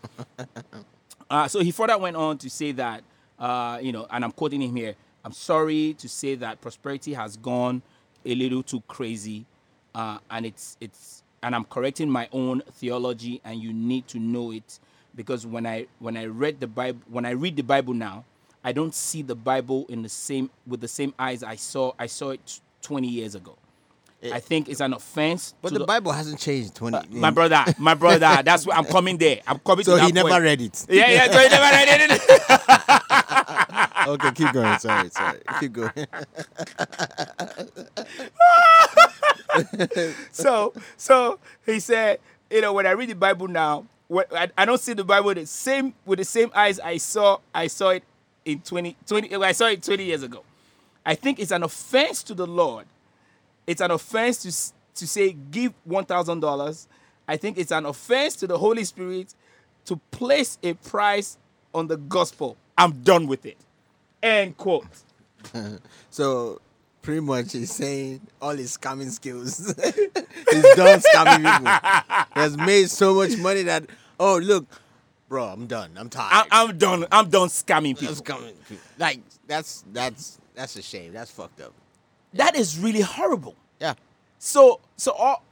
[1.30, 3.04] Uh, so he further went on to say that,
[3.40, 4.96] uh, you know, and I'm quoting him here.
[5.24, 7.82] I'm sorry to say that prosperity has gone
[8.24, 9.46] a little too crazy,
[9.96, 14.52] uh, and it's it's and I'm correcting my own theology, and you need to know
[14.52, 14.80] it
[15.16, 18.24] because when I when I read the Bible, when I read the Bible now,
[18.64, 22.08] I don't see the Bible in the same with the same eyes I saw I
[22.08, 23.56] saw it 20 years ago.
[24.34, 25.54] I think it's an offense.
[25.62, 26.98] But to the Bible hasn't changed 20.
[26.98, 28.42] Uh, my brother, my brother.
[28.44, 29.42] That's where I'm coming there.
[29.46, 30.44] I'm coming So to that he never point.
[30.44, 30.86] read it.
[30.90, 31.32] Yeah, yeah.
[31.32, 32.22] So he never read it.
[34.08, 34.80] okay, keep going.
[34.80, 35.42] Sorry, sorry.
[35.60, 35.92] Keep going.
[40.32, 44.66] so, so he said, you know, when I read the Bible now, when, I, I
[44.66, 47.40] don't see the Bible the same with the same eyes I saw.
[47.54, 48.04] I saw it
[48.46, 50.44] in 20, 20 I saw it 20 years ago.
[51.06, 52.86] I think it's an offense to the Lord.
[53.68, 56.88] It's an offense to to say give one thousand dollars.
[57.28, 59.34] I think it's an offense to the Holy Spirit
[59.86, 61.38] to place a price
[61.74, 62.58] on the gospel.
[62.78, 63.58] I'm done with it.
[64.22, 64.86] End quote.
[66.10, 66.60] So
[67.02, 69.58] pretty much he's saying all his scamming skills.
[69.84, 72.26] he's done scamming people.
[72.34, 73.86] He has made so much money that
[74.20, 74.66] oh look,
[75.30, 75.92] bro, I'm done.
[75.98, 76.48] I'm tired.
[76.52, 77.06] I, I'm done.
[77.12, 78.16] I'm done scamming people.
[78.16, 78.84] scamming people.
[78.98, 81.12] Like that's that's that's a shame.
[81.14, 81.74] That's fucked up.
[82.34, 83.56] That is really horrible.
[83.80, 83.94] Yeah,
[84.40, 85.44] So, so all,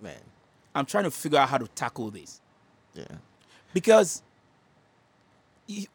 [0.00, 0.14] man.
[0.74, 2.40] I'm trying to figure out how to tackle this
[2.94, 3.04] Yeah.
[3.74, 4.22] because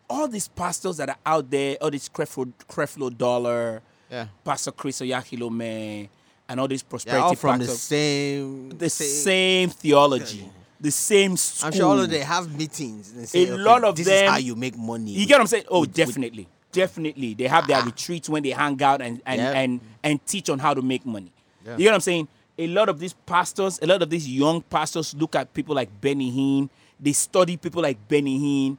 [0.09, 4.27] all these pastors that are out there, all this Creflo, Creflo Dollar, Yeah.
[4.43, 6.09] Pastor Chris Oyakhilome,
[6.49, 11.67] and all these They're all from the same the same theology, the same school.
[11.67, 13.11] I'm sure all of them have meetings.
[13.11, 15.11] And say, A okay, lot of this them- is how you make money.
[15.11, 15.65] You get what I'm saying?
[15.69, 17.33] Oh, with- with- definitely, definitely.
[17.33, 17.85] They have their ah.
[17.85, 19.51] retreats when they hang out and and, Yeah.
[19.51, 21.31] and and teach on how to make money.
[21.65, 22.27] You get what I'm saying?
[22.59, 25.89] A lot of these pastors, a lot of these young pastors look at people like
[26.01, 26.69] Benny Hinn.
[26.99, 28.77] They study people like Benny Hinn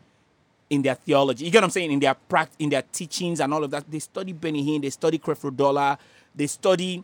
[0.70, 1.44] in their theology.
[1.44, 1.92] You get what I'm saying?
[1.92, 3.90] In their pract- in their teachings and all of that.
[3.90, 4.82] They study Benny Hinn.
[4.82, 5.96] They study Creflo Dollar.
[6.34, 7.02] They study.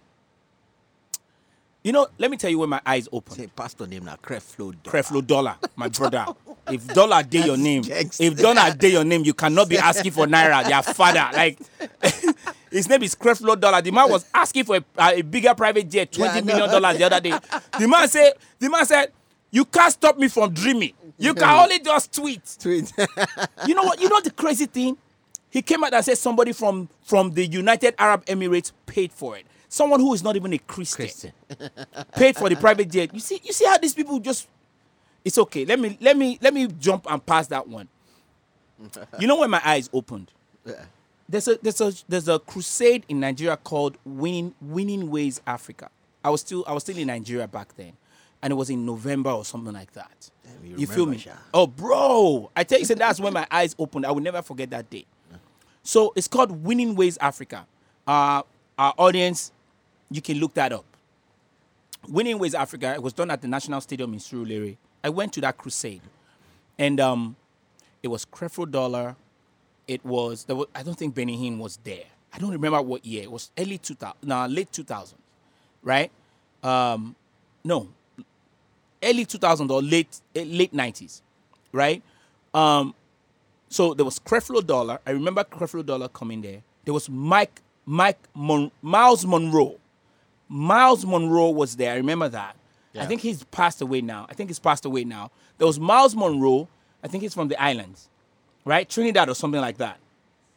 [1.83, 3.35] You know, let me tell you when my eyes open.
[3.37, 4.75] Say pastor name now, Creflo.
[4.85, 6.25] Creflo Dollar, my brother.
[6.71, 8.25] If Dollar day your name, gangster.
[8.25, 11.29] if Dollar day your name, you cannot be asking for Naira, their father.
[11.35, 11.59] Like,
[12.71, 13.83] his name is Creflo Dollar.
[13.83, 16.55] The man was asking for a, a bigger private jet, Yeah, twenty know.
[16.55, 17.35] million dollars the other day.
[17.79, 19.13] The man said, the man said,
[19.51, 20.95] you can't stop me from dreaming.
[21.19, 22.43] You can only just tweet.
[22.61, 22.93] Tweet.
[23.67, 24.01] You know what?
[24.01, 24.97] You know the crazy thing?
[25.51, 29.47] He came out and said somebody from from the United Arab Emirates paid for it.
[29.69, 31.33] Someone who is not even a Christian, Christian.
[32.17, 33.13] paid for the private jet.
[33.15, 34.49] You see, you see how these people just.
[35.25, 35.65] It's okay.
[35.65, 37.89] Let me let me let me jump and pass that one.
[39.19, 40.31] You know when my eyes opened.
[40.67, 40.85] Yeah.
[41.29, 45.89] There's a there's a there's a crusade in Nigeria called Winning Winning Ways Africa.
[46.23, 47.93] I was still I was still in Nigeria back then,
[48.43, 50.31] and it was in November or something like that.
[50.65, 51.19] You you feel me?
[51.19, 51.33] Sha.
[51.53, 52.51] Oh, bro!
[52.57, 54.07] I tell you, so that's when my eyes opened.
[54.07, 55.07] I will never forget that day.
[55.83, 57.67] So it's called Winning Ways Africa.
[58.07, 58.43] Uh,
[58.79, 59.53] our audience,
[60.11, 60.85] you can look that up.
[62.09, 62.95] Winning Ways Africa.
[62.95, 64.77] It was done at the National Stadium in Surulere.
[65.03, 66.01] I went to that crusade,
[66.79, 67.37] and um,
[68.03, 69.17] it was Creflo Dollar.
[69.87, 72.05] It was, there was I don't think Benny Hinn was there.
[72.33, 73.23] I don't remember what year.
[73.23, 75.15] It was early 2000, no, late 2000s,
[75.83, 76.11] right?
[76.63, 77.15] Um,
[77.63, 77.89] no,
[79.05, 81.21] early 2000 or late eh, late 90s,
[81.73, 82.03] right?
[82.53, 82.95] Um,
[83.69, 84.99] so there was Creflo Dollar.
[85.07, 86.63] I remember Creflo Dollar coming there.
[86.85, 89.77] There was Mike Mike Mon- Myles Munroe.
[90.49, 91.93] Myles Munroe was there.
[91.93, 92.57] I remember that.
[92.97, 94.25] I think he's passed away now.
[94.31, 95.33] I think he's passed away now.
[95.59, 96.69] There was Myles Munroe.
[97.03, 98.09] I think he's from the islands,
[98.65, 98.89] right?
[98.89, 99.99] Trinidad or something like that.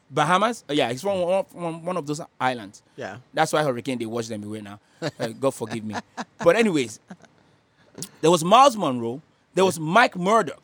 [0.09, 0.63] Bahamas?
[0.69, 2.81] Oh, yeah, he's from one, from one of those islands.
[2.95, 3.17] Yeah.
[3.33, 4.79] That's why Hurricane they watch them away now.
[5.01, 5.95] Uh, God forgive me.
[6.43, 6.99] But anyways,
[8.21, 9.21] there was Myles Munroe.
[9.53, 10.61] There was Mike Murdock.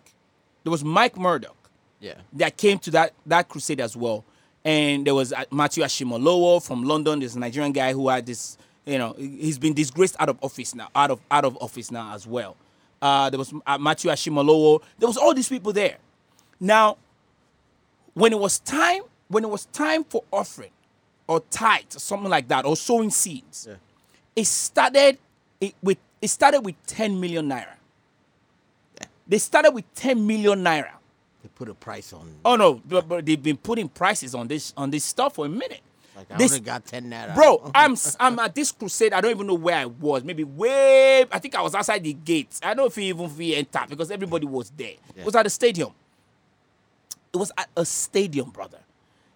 [0.64, 1.56] There was Mike Murdock
[2.00, 2.16] Yeah.
[2.34, 4.24] that came to that that crusade as well.
[4.66, 8.98] And there was uh, Matthew Ashimolowo from London, this Nigerian guy who had this, you
[8.98, 12.26] know, he's been disgraced out of office now, out of out of office now as
[12.26, 12.56] well.
[13.02, 14.82] Uh, there was uh, Matthew Ashimolowo.
[15.00, 15.98] There was all these people there.
[16.60, 16.98] Now,
[18.14, 20.72] when it was time, when it was time for offering
[21.28, 23.76] or tithe or something like that, or sowing seeds, Yeah.
[24.36, 25.18] it started
[25.60, 27.76] it with it started with 10 million naira.
[29.28, 30.92] They started with 10 million naira.
[31.42, 32.34] They put a price on.
[32.46, 35.50] Oh no, but, but they've been putting prices on this on this stuff for a
[35.50, 35.82] minute.
[36.16, 37.36] like I this- only got ten naira.
[37.36, 39.12] Bro, I'm I'm at this crusade.
[39.12, 40.24] I don't even know where I was.
[40.24, 41.26] Maybe way.
[41.30, 42.62] I think I was outside the gates.
[42.64, 44.94] I don't know if you even we entered because everybody was there.
[45.18, 45.92] It was at the stadium.
[47.34, 48.80] It was at a stadium, brother.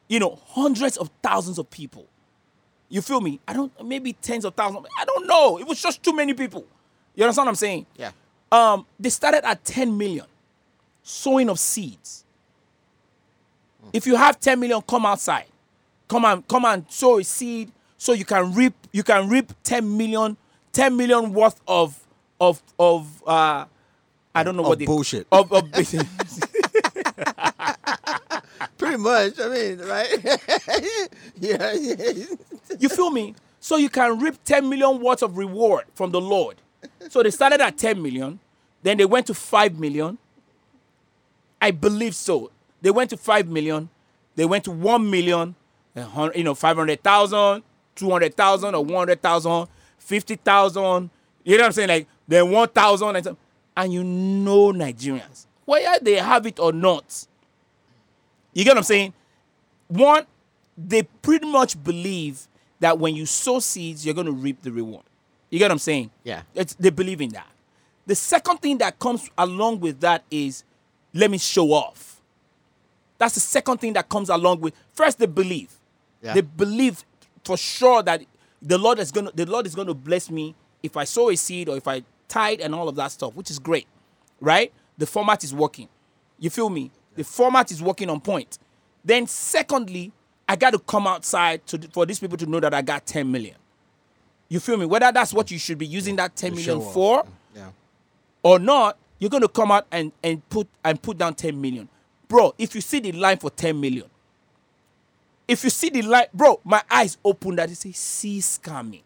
[0.08, 2.06] You know, hundreds of thousands of people.
[2.88, 3.42] You feel me?
[3.46, 3.74] I don't.
[3.86, 4.86] Maybe tens of thousands.
[4.98, 5.60] I don't know.
[5.60, 6.66] It was just too many people.
[7.18, 7.86] You understand what I'm saying?
[7.98, 8.12] Yeah.
[8.52, 10.26] um, they started at 10 million
[11.04, 12.24] sowing of seeds.
[13.92, 15.46] If you have 10 million, come outside.
[16.08, 19.98] Come and come and sow a seed so you can reap you can reap 10
[19.98, 20.38] million
[20.72, 22.00] 10 million worth of
[22.40, 23.66] of of uh
[24.36, 25.28] I don't know Of what they bullshit.
[25.32, 25.70] Of, of
[28.78, 29.40] Pretty much.
[29.40, 30.08] I mean, right?
[31.40, 31.74] yeah.
[31.80, 32.12] yeah.
[32.80, 33.34] you feel me?
[33.60, 36.58] So you can reap 10 million worth of reward from the Lord.
[37.10, 38.40] So they started at 10 million,
[38.84, 40.18] then they went to 5 million.
[41.62, 42.52] I believe so.
[42.82, 43.90] They went to 5 million,
[44.36, 45.56] they went to 1 million,
[45.96, 47.64] you know, 500,000,
[47.96, 51.10] 200,000 or 100,000, 50,000.
[51.44, 51.90] You know what I'm saying?
[51.90, 53.38] Like, then 1,000 and
[53.76, 57.28] And you know Nigerians, whether they have it or not.
[58.54, 59.14] You get what I'm saying?
[59.88, 60.26] One,
[60.78, 62.48] they pretty much believe
[62.80, 65.04] that when you sow seeds, you're going to reap the reward.
[65.50, 66.12] You get what I'm saying?
[66.24, 66.42] Yeah.
[66.54, 67.48] It's, they believe in that.
[68.06, 70.64] The second thing that comes along with that is
[71.14, 72.22] let me show off.
[73.18, 75.74] That's the second thing that comes along with first they believe.
[76.22, 76.34] Yeah.
[76.34, 77.04] They believe
[77.44, 78.22] for sure that
[78.62, 81.70] the Lord is gonna the Lord is gonna bless me if I sow a seed
[81.70, 83.88] or if I tithe and all of that stuff, which is great.
[84.40, 84.72] Right?
[84.98, 85.90] The format is working.
[86.40, 86.92] You feel me?
[87.16, 88.60] The format is working on point.
[89.04, 90.12] Then secondly,
[90.48, 93.30] I got to come outside to, for these people to know that I got 10
[93.32, 93.56] million.
[94.50, 94.86] You feel me?
[94.86, 97.72] Whether that's what you should be using that 10 To million for Yeah.
[98.44, 101.90] or not, you're gonna come out and, and put and put down 10 million.
[102.28, 104.06] Bro, if you see the line for 10 million,
[105.48, 109.02] if you see the line, bro, my eyes opened that it says see scamming.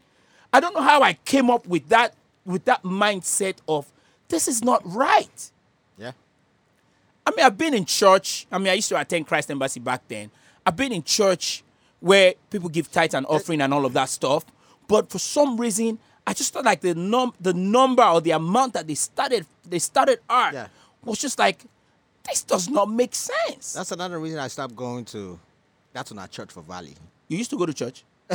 [0.54, 2.14] I don't know how I came up with that
[2.46, 3.92] with that mindset of
[4.28, 5.52] this is not right.
[5.98, 6.12] Yeah.
[7.26, 8.48] I mean, I've been in church.
[8.52, 10.32] I mean, I used to attend Christ Embassy back then.
[10.66, 11.64] I've been in church
[12.00, 14.44] where people give tithe and offering and all of that stuff.
[14.92, 18.74] But for some reason, I just thought like the num the number or the amount
[18.74, 20.68] that they started they started art Yeah.
[21.06, 21.64] was just like
[22.28, 23.74] this does not make sense.
[23.74, 25.40] That's another reason I stopped going to.
[25.94, 26.96] That's not church for Valley.
[27.30, 28.04] you used to go to church.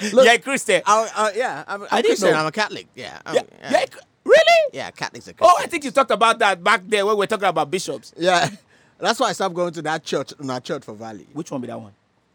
[0.00, 0.82] yeah, Christian.
[0.86, 2.30] I, uh, yeah, I'm, I'm I Christian.
[2.30, 2.38] know.
[2.38, 2.86] I'm a Catholic.
[2.94, 3.18] Yeah.
[3.26, 3.70] I'm- yeah, yeah.
[3.72, 3.84] yeah,
[4.24, 4.70] really?
[4.72, 7.26] Yeah, Catholics are Oh, I think you talked about that back there when we were
[7.26, 8.12] talking about bishops.
[8.16, 8.48] Yeah.
[8.98, 11.26] That's why I stopped going to that church, not church for Valley.
[11.32, 11.92] Which one be that one?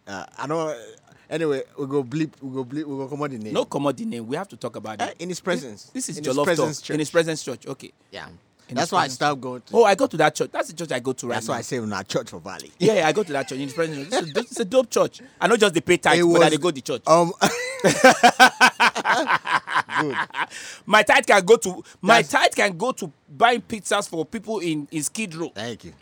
[0.07, 0.77] Uh, I don't.
[1.29, 2.31] Anyway, we go bleep.
[2.41, 2.85] We go bleep.
[2.85, 3.53] We go come on the name.
[3.53, 4.25] No commodity name.
[4.27, 5.17] We have to talk about Uh, it.
[5.19, 5.85] in his presence.
[5.93, 6.89] This is in his presence Talk.
[6.91, 7.11] In his church.
[7.13, 7.67] presence church.
[7.67, 7.91] Okay.
[8.11, 8.29] Yeah.
[8.69, 9.75] In That's why I stopped going to.
[9.77, 10.51] Oh, I go to that church.
[10.51, 11.53] That's the church I go to right That's now.
[11.53, 12.69] why I say we're not church for Valley.
[12.79, 14.07] yeah, yeah, I go to that church in his presence.
[14.13, 15.21] It's a, it's a dope church.
[15.39, 17.01] I not just the pay tithe, It but I they go to church.
[17.07, 17.31] Um,
[20.85, 24.59] my tithe can go to my That's- tithe can go to buying pizzas for people
[24.59, 25.49] in in Skid Row.
[25.55, 25.93] thank you,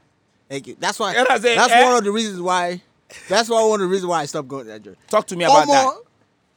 [0.50, 0.76] thank you.
[0.80, 1.12] That's why.
[1.12, 1.58] You know what I'm saying?
[1.58, 1.84] That's Eh?
[1.88, 2.82] one of the reasons why.
[3.30, 4.98] That's why one of the reasons why I stopped going to that church.
[5.10, 5.94] Talk to me about that.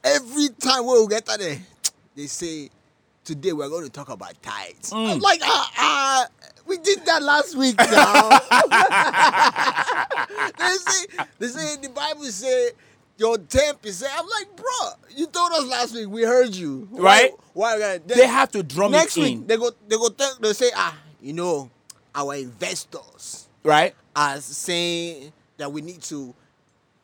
[0.03, 1.57] Every time we get there,
[2.15, 2.69] they say,
[3.23, 5.15] "Today we're going to talk about tithes." Mm.
[5.15, 6.27] I'm like, ah, ah,
[6.65, 8.29] we did that last week now.
[10.57, 11.05] they say,
[11.39, 12.71] they say the Bible say
[13.17, 14.11] your ten percent.
[14.17, 14.65] I'm like, bro,
[15.15, 16.07] you told us last week.
[16.07, 17.31] We heard you, Right.
[17.53, 17.77] Why?
[17.77, 20.09] why then They have to drum next it week in, they go, they go,
[20.39, 21.69] they say, ah, you know,
[22.15, 23.93] our investors right?
[24.15, 26.33] are saying that we need to,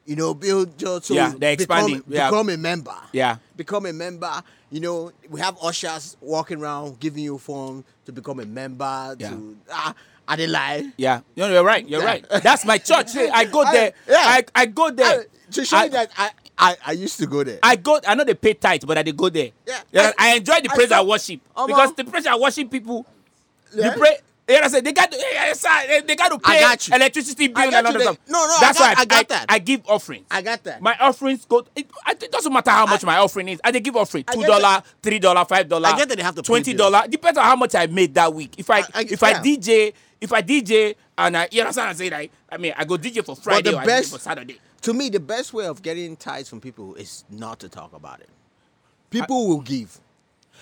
[0.06, 2.04] you know, build just so Yeah, they're become.
[2.08, 2.30] Yeah.
[2.30, 2.96] become a member.
[3.12, 3.38] Yeah.
[3.56, 4.32] Become a member.
[4.72, 9.16] You know, we have ushers walking around giving you form to become a member.
[9.20, 9.30] Yeah.
[9.30, 9.94] To ah,
[10.28, 10.92] are they lie?
[10.98, 11.88] Yeah, no, you're right.
[11.88, 12.06] You're Yeah.
[12.08, 12.26] right.
[12.42, 13.14] That's my church.
[13.14, 13.94] Hey, I go I- there.
[14.10, 14.16] yeah.
[14.18, 15.22] I, I go there.
[15.22, 17.60] I- to show I, you that I, I I used to go there.
[17.62, 18.00] I go.
[18.08, 19.52] I know they pay tight, but I they go there.
[19.68, 19.82] Yeah.
[19.94, 21.68] I, I enjoy the I praise stop- and worship Omo.
[21.68, 23.06] because the praise and worship people.
[23.74, 23.92] Yeah.
[23.92, 24.18] The pray.
[24.48, 24.84] You I'm?
[24.84, 26.96] They got to, eh, eh, they- eh, they got to I pay got you.
[26.96, 28.18] electricity bill and all that stuff.
[28.28, 29.46] No, no, I That's got- why I got that.
[29.50, 30.26] I give offerings.
[30.30, 30.82] I got that.
[30.84, 31.66] My offerings go.
[31.76, 31.90] It,
[32.22, 33.60] it doesn't matter how much my offering is.
[33.64, 35.90] I they give offering I two dollar, three dollar, five dollar.
[35.90, 37.08] I get that they have to pay twenty dollar.
[37.08, 38.54] Depends on how much I made that week.
[38.60, 39.34] If I, I- I- if I.
[39.34, 42.86] DJ if I DJ and I you understand what I'm saying like I mean I
[42.86, 44.60] go DJ for Friday or I best- for Saturday.
[44.82, 48.22] to me, the best way of getting tithes from people is not to talk about
[48.22, 48.30] it.
[49.10, 50.00] People will give.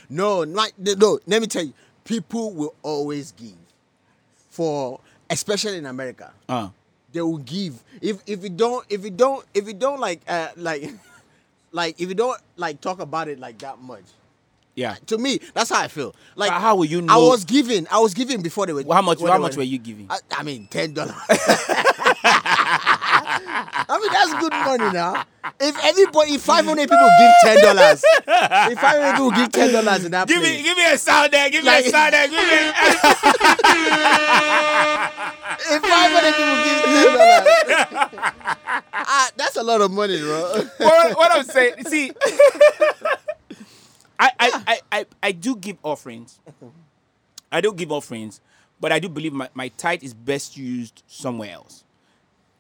[0.10, 1.20] No, not no.
[1.28, 3.54] Let me tell you, people will always give.
[4.54, 5.00] For
[5.34, 6.70] especially in America, Uh.
[7.12, 7.82] they will give.
[8.02, 10.94] If if you don't if you don't if you don't like uh like
[11.72, 14.06] like if you don't like talk about it like that much.
[14.76, 14.96] Yeah.
[15.08, 16.14] To me, that's how I feel.
[16.36, 17.14] Like But how will you know?
[17.14, 17.88] I was giving.
[17.92, 18.84] I was giving before they were.
[18.84, 20.06] Well, how much- how much were you giving?
[20.10, 21.14] I, I mean, ten dollars.
[23.36, 25.24] I mean, that's good money now.
[25.60, 29.72] If everybody, if five hundred people give ten dollars, if five hundred people give ten
[29.74, 31.50] dollars in that Give place, me give me a sound there.
[31.50, 32.28] Give me a sound there.
[32.28, 32.44] Give me.
[32.44, 32.70] A,
[35.76, 37.48] if five hundred people give ten dollars,
[38.94, 40.64] ah, that's a lot of money, bro.
[40.78, 42.12] what, what I'm saying, see,
[44.20, 46.40] I, I, I, I, I do give offerings.
[47.52, 48.40] I do give offerings,
[48.80, 51.84] but I do believe my, my tithe is best used somewhere else.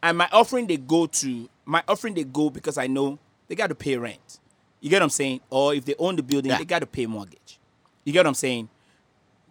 [0.03, 3.67] And my offering they go to my offering they go because I know they got
[3.67, 4.39] to pay rent.
[4.81, 5.39] You get what I'm saying?
[5.49, 6.57] Or if they own the building, Yeah.
[6.57, 7.57] they got to pay mortgage.
[8.03, 8.67] You get what I'm saying?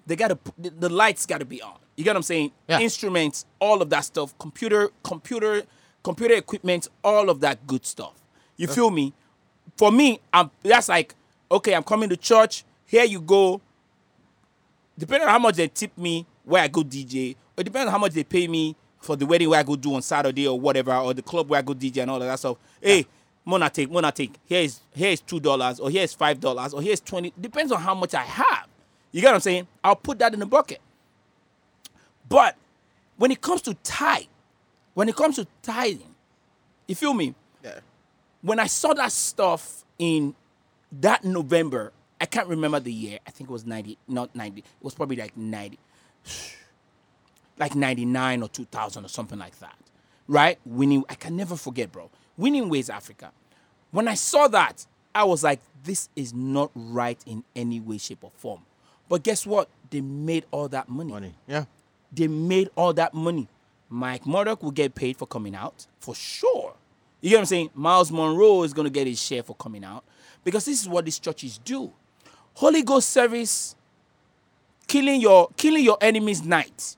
[0.07, 1.79] They got to the, the lights got to be on.
[1.97, 2.53] You get what I'm saying?
[2.69, 2.81] Yeah.
[2.81, 5.63] Instruments, all of that stuff, computer, computer,
[6.03, 8.13] computer equipment, all of that good stuff.
[8.57, 9.15] You feel me?
[9.79, 11.15] For me, I'm that's like
[11.51, 11.75] okay.
[11.75, 12.65] I'm coming to church.
[12.85, 13.63] Here you go.
[14.99, 17.99] Depending on how much they tip me where I go DJ, or depending on how
[17.99, 20.95] much they pay me for the wedding where I go do on Saturday or whatever,
[20.95, 22.57] or the club where I go DJ and all of that stuff.
[22.81, 23.07] Hey,
[23.45, 24.35] Mona take, Mona take.
[24.47, 27.33] Here is here is two dollars, or here's five dollars, or here's twenty.
[27.41, 28.67] Depends on how much I have.
[29.11, 29.67] You get what I'm saying?
[29.85, 30.81] I'll put that in the bucket.
[32.29, 32.57] But
[33.19, 34.25] when it comes to tithe,
[34.95, 36.15] when it comes to tithing,
[36.89, 37.35] you feel me?
[37.63, 37.81] Yeah.
[38.43, 40.35] when I saw that stuff in
[41.01, 43.19] that November, I can't remember the year.
[43.27, 44.61] I think it was 90, not 90.
[44.61, 45.79] It was probably like 90,
[47.63, 49.77] like 99 or 2000 or something like that.
[50.27, 50.59] Right?
[50.67, 52.11] Winning, I can never forget, bro.
[52.37, 53.31] Winning Ways Africa.
[53.93, 58.25] When I saw that, I was like, this is not right in any way, shape,
[58.25, 58.63] or form.
[59.09, 59.69] But guess what?
[59.91, 61.35] They made all that money Money.
[61.47, 61.67] Yeah.
[62.13, 63.47] they made all that money.
[63.89, 66.75] Mike Murdock will get paid for coming out for sure.
[67.21, 67.71] You get what I'm saying?
[67.75, 70.03] Myles Munroe is going to get his share for coming out
[70.43, 71.93] because this is what these churches do.
[72.55, 73.77] Holy Ghost service,
[74.89, 76.97] killing your killing your enemies night.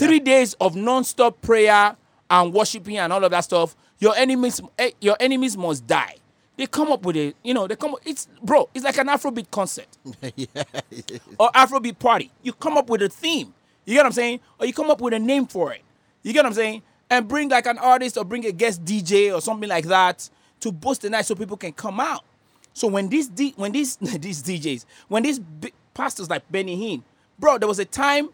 [0.00, 1.94] Three days of non-stop prayer
[2.30, 3.76] and worshiping and all of that stuff.
[3.98, 6.14] Your enemies, eh, your enemies must die.
[6.56, 7.96] They come up with a, you know, they come.
[8.06, 9.88] It's bro, it's like an Afrobeat concert
[11.38, 12.30] or Afrobeat party.
[12.42, 13.52] You come up with a theme.
[13.84, 14.40] You get what I'm saying?
[14.58, 15.82] Or you come up with a name for it.
[16.22, 16.80] You get what I'm saying?
[17.10, 20.30] And bring like an artist or bring a guest DJ or something like that
[20.60, 22.24] to boost the night so people can come out.
[22.72, 27.02] So when these D, when these these DJs, when these big pastors like Benny Hinn,
[27.38, 28.30] bro, there was a time,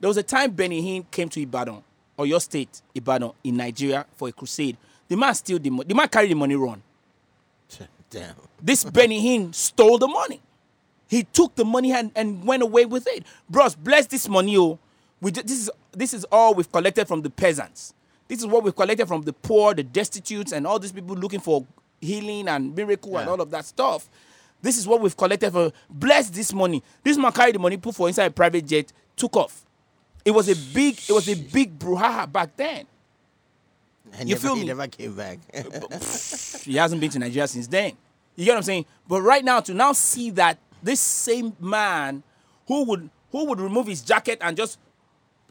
[0.00, 1.82] there was a time Benny Hinn came to Ibadan
[2.16, 4.76] or your state, Ibadan, in Nigeria for a crusade.
[5.08, 5.86] The man steal the money.
[5.88, 6.82] The man carry the money run.
[8.10, 8.34] Damn.
[8.62, 10.40] This Benny Hinn stole the money.
[11.08, 13.24] He took the money and, and went away with it.
[13.48, 14.78] Bros, bless this money, oh.
[15.20, 17.94] We this is this is all we've collected from the peasants.
[18.28, 21.40] This is what we've collected from the poor, the destitutes, and all these people looking
[21.40, 21.64] for
[22.00, 24.08] healing and miracle and all of that stuff.
[24.60, 25.72] This is what we've collected for.
[25.88, 26.82] Bless this money.
[27.02, 29.64] This man carried the money, put for inside a private jet, took off.
[30.26, 32.84] It was a big, it was a big brouhaha back then.
[34.18, 34.66] And You never, feel he me?
[34.66, 35.38] never came back.
[36.64, 37.92] He hasn't been to Nigeria since then.
[38.34, 38.86] You get what I'm saying?
[39.06, 42.24] But right now, to now see that this same man
[42.66, 44.78] who would who would remove his jacket and just,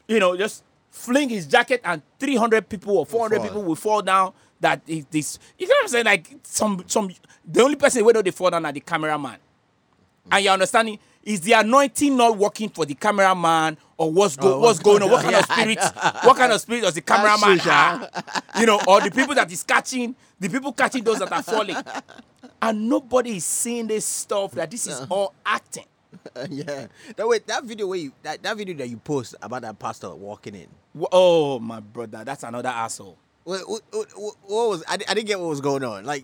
[0.09, 3.45] you know, just fling his jacket and 300 people or 400 fall.
[3.47, 4.33] people will fall down.
[4.59, 5.39] That is this.
[5.57, 6.05] You get what I'm saying?
[6.05, 7.09] Like some some
[7.45, 9.37] the only person who know they fall down are the cameraman.
[10.29, 10.35] Mm.
[10.35, 10.99] And you're understanding?
[11.23, 15.09] Is the anointing not working for the cameraman or what's go, Oh, what's going on?
[15.09, 15.79] What kind of spirit?
[16.23, 18.43] What kind of spirit does the cameraman have?
[18.59, 21.77] You know, or the people that is catching, the people catching those that are falling.
[22.61, 25.85] And nobody is seeing this stuff that this is all acting.
[26.49, 26.87] yeah.
[27.15, 30.13] That way, that video where you that, that video that you post about that pastor
[30.13, 30.67] walking in.
[31.11, 33.17] Oh my brother, that's another asshole.
[33.43, 36.05] What, what, what, what was I, I didn't get what was going on.
[36.05, 36.23] Like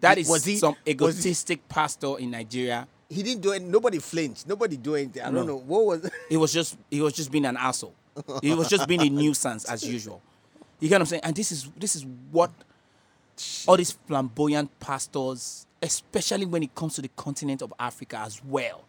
[0.00, 2.86] That is was he some was he- egotistic pastor in Nigeria.
[3.08, 3.62] He didn't do it.
[3.62, 4.46] Nobody flinched.
[4.48, 5.22] Nobody do anything.
[5.22, 5.38] I No.
[5.38, 6.10] don't know what was.
[6.28, 7.94] He was just he was just being an asshole.
[8.42, 10.20] He was just being a nuisance as usual.
[10.80, 11.22] You get what I'm saying?
[11.24, 12.50] And this is this is what
[13.66, 18.84] all these flamboyant pastors, especially when it comes to the continent of Africa as well.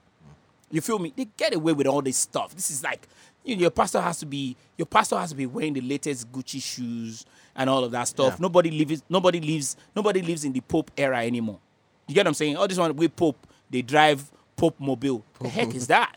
[0.72, 1.13] You feel me?
[1.15, 2.55] They get away with all this stuff.
[2.55, 3.07] This is like
[3.43, 6.32] you know, your pastor has to be your pastor has to be wearing the latest
[6.32, 8.34] Gucci shoes and all of that stuff.
[8.34, 8.38] Yeah.
[8.41, 11.59] Nobody lives nobody lives nobody lives in the Pope era anymore.
[12.07, 12.57] You get what I'm saying?
[12.57, 15.24] All this one with Pope, they drive Pope mobile.
[15.39, 16.13] The heck is that?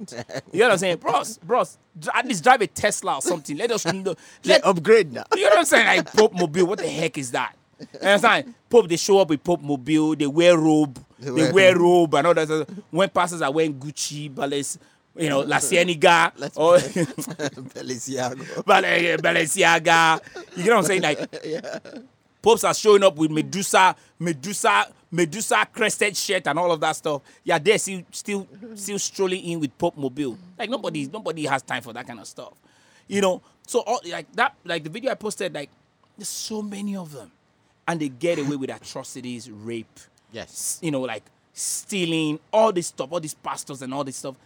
[0.50, 0.96] You get what I'm saying?
[0.96, 1.76] Bros, bros,
[2.14, 3.54] at least drive a Tesla or something.
[3.54, 4.14] Let us know.
[4.44, 5.24] Let upgrade now.
[5.34, 5.86] you know what I'm saying?
[5.86, 7.54] Like Pope Mobile, what the heck is that?
[7.78, 8.54] You understand?
[8.70, 12.26] Pope, they show up with Pope Mobile, they wear robe, they, wear wear robe and
[12.26, 12.66] all that.
[12.90, 14.78] When pastors are wearing Gucci, Bales,
[15.16, 16.76] you know, La Cienega, or
[17.74, 18.36] Balenciaga.
[19.20, 20.20] Balenciaga.
[20.56, 21.02] You know what I'm saying?
[21.02, 21.18] Like,
[22.42, 27.22] popes are showing up with Medusa, Medusa, Medusa crested shirt and all of that stuff.
[27.42, 28.46] Yeah, they're still, still,
[28.76, 30.38] still strolling in with Pope Mobile.
[30.58, 32.52] Like nobody, nobody has time for that kind of stuff.
[33.08, 35.70] You know, so all, like that, like the video I posted, like
[36.16, 37.30] there's so many of them,
[37.88, 39.98] and they get away with atrocities, rape,
[40.32, 40.78] Yes.
[40.80, 44.36] you know, like stealing, all this stuff, all these pastors and all this stuff.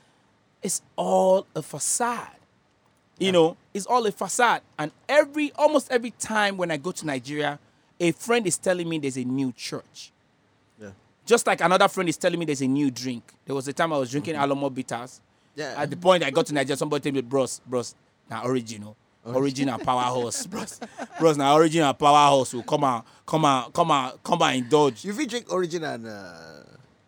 [0.63, 2.29] It's all a facade.
[3.19, 4.63] You know, it's all a facade.
[4.79, 7.59] And every almost every time when I go to Nigeria,
[8.01, 10.11] a friend is telling me there's a new church.
[11.27, 13.23] Just like another friend is telling me there's a new drink.
[13.47, 15.21] There was a time I was drinking Alomo bitters.
[15.55, 15.75] Yeah.
[15.79, 17.95] At the point I got to Nigeria, somebody told me, bros, bros,
[18.29, 18.97] now original.
[19.27, 20.79] Original powerhouse, bros.
[21.19, 25.03] Bros, now original powerhouse will come out, come out, come out, come out, indulge.
[25.05, 26.61] You fit drink Origin and uh,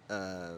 [0.09, 0.51] uh,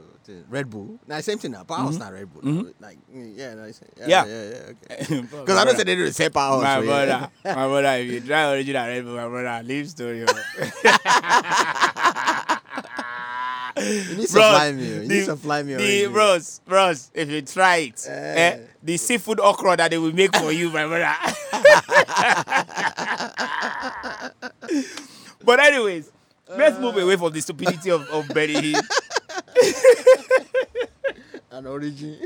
[0.49, 1.01] Red Bull.
[1.09, 1.65] Now same thing now.
[1.65, 2.73] Powerhouse not Red Bull.
[2.79, 4.09] Like mm, yeah, no, yeah, Mm-hmm.
[4.09, 4.25] Yeah.
[4.27, 4.73] yeah, yeah.
[5.09, 5.21] Okay.
[5.41, 6.63] Because I don't say they do the same powerhouse.
[6.63, 7.07] My so, yeah.
[7.07, 10.25] brother, my brother, if you try original Red Bull, my brother, leave story.
[13.81, 15.03] You need Bros, fly meal.
[15.03, 15.79] You need some fly meal.
[15.79, 18.59] The, bros, bros, if you try it, eh, Eh.
[18.83, 21.13] the seafood okra that they will make for you, my brother.
[25.45, 26.11] but anyways,
[26.57, 28.81] let's move away from the stupidity of, of Benny Hill.
[31.51, 32.21] An Origin.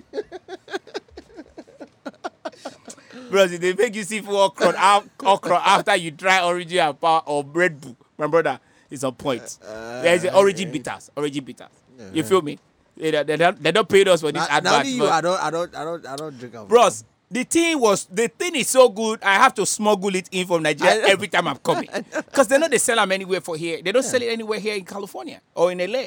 [3.30, 6.94] Bros, if they make you seafood okra, okra after you try origin
[7.26, 8.60] or Bull, my brother,
[8.92, 9.58] it's on point.
[9.64, 11.68] Uh, uh, There's the origin bitters, origin bitters.
[12.12, 12.58] You feel me?
[12.96, 14.72] They, they, they, don't, they don't pay us for this Now, advert.
[14.72, 16.66] now you, I don't, I don't, I don't, I don't drink alcohol.
[16.68, 20.46] bros the thing was the thing is so good i have to smuggle it in
[20.46, 23.80] from nigeria every time i'm coming because they know they sell them anywhere for here
[23.82, 26.02] they don't sell it anywhere here in california or in la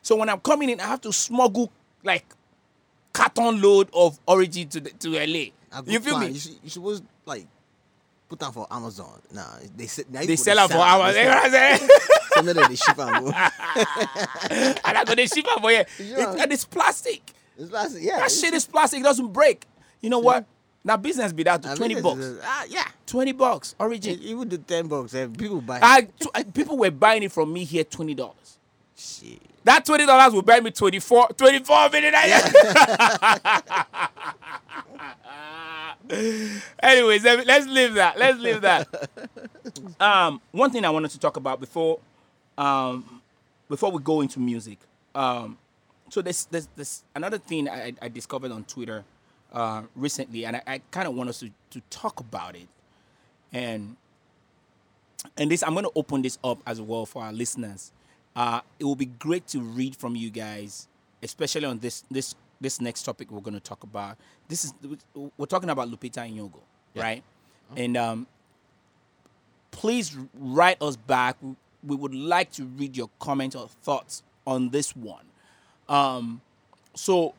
[0.00, 1.70] so when i'm coming in i have to smuggle
[2.02, 2.24] like
[3.12, 5.20] carton load of origin to the, to la
[5.86, 6.28] you feel plan.
[6.28, 7.46] me You, should, you supposed like
[8.30, 9.20] put them for Amazon.
[9.34, 9.42] Nah,
[9.76, 11.88] they now they sell them for hours you know what i'm saying
[12.32, 13.04] Some of them they ship go.
[14.84, 15.84] and i go they ship them for Yeah.
[15.98, 18.02] It- and it's plastic It's plastic.
[18.02, 18.20] Yeah.
[18.20, 19.66] that shit is plastic it doesn't break
[20.00, 20.46] you know what
[20.84, 22.86] now business be that to 20 bucks it's- Ah, yeah.
[23.06, 25.12] 20 bucks origin would do ten bucks.
[25.14, 25.80] eh, people buy.
[25.82, 28.58] I, tw- I- people were buying it from me here twenty dollars.
[28.96, 29.40] Shit.
[29.64, 32.54] That twenty dollars will buy me 24, 24 minutes.
[36.82, 38.18] Anyways, let's leave that.
[38.18, 38.88] Let's leave that.
[40.00, 42.00] Um, one thing I wanted to talk about before,
[42.58, 43.20] um,
[43.68, 44.78] before we go into music.
[45.14, 45.58] Um,
[46.08, 49.04] so there's, there's, there's another thing I, I discovered on Twitter
[49.52, 52.66] uh, recently, and I, I kind of want us to, to talk about it.
[53.52, 53.96] And
[55.36, 57.92] and this I'm going to open this up as well for our listeners.
[58.36, 60.88] Uh, it will be great to read from you guys,
[61.22, 64.16] especially on this this this next topic we're going to talk about.
[64.48, 64.74] This is
[65.36, 66.60] we're talking about Lupita Nyong'o,
[66.94, 67.22] right?
[67.76, 68.26] And um,
[69.70, 71.36] please write us back.
[71.42, 75.24] We- We would like to read your comments or thoughts on this one.
[75.88, 76.42] Um,
[76.94, 77.32] so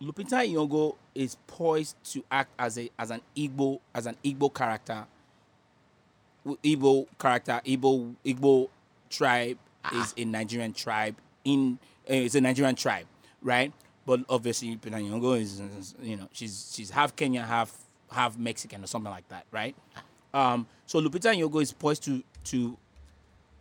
[0.00, 5.06] Lupita Nyong'o is poised to act as a as an Igbo as an Igbo character.
[6.46, 8.68] Igbo character, Igbo Igbo
[9.10, 9.58] tribe
[9.92, 11.78] is a Nigerian tribe in
[12.08, 13.06] uh, it's a Nigerian tribe,
[13.42, 13.72] right?
[14.06, 17.76] But obviously Lupita Nyong'o is, is, you know she's she's half Kenyan, half
[18.10, 19.74] half Mexican or something like that, right?
[20.32, 22.76] Um, so Lupita Nyong'o is poised to to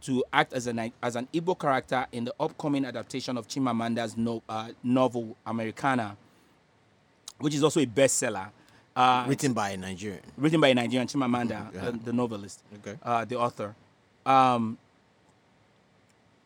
[0.01, 4.43] to act as an as an Igbo character in the upcoming adaptation of Chimamanda's no,
[4.49, 6.17] uh, novel Americanah,
[7.39, 8.49] which is also a bestseller.
[8.95, 10.21] Uh, Written by a Nigerian.
[10.37, 11.85] written by a Nigerian Chimamanda, Yeah.
[11.85, 12.95] the, the novelist, Okay.
[13.01, 13.73] uh, the author.
[14.25, 14.77] Um,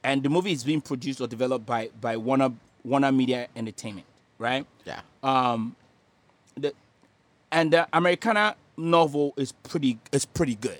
[0.03, 2.51] and the movie is being produced or developed by by Warner
[2.85, 4.07] Warner Media Entertainment,
[4.39, 4.65] right?
[4.85, 5.01] Yeah.
[5.23, 5.75] Um,
[6.55, 6.73] the
[7.51, 10.79] and the Americanah novel is pretty is pretty good,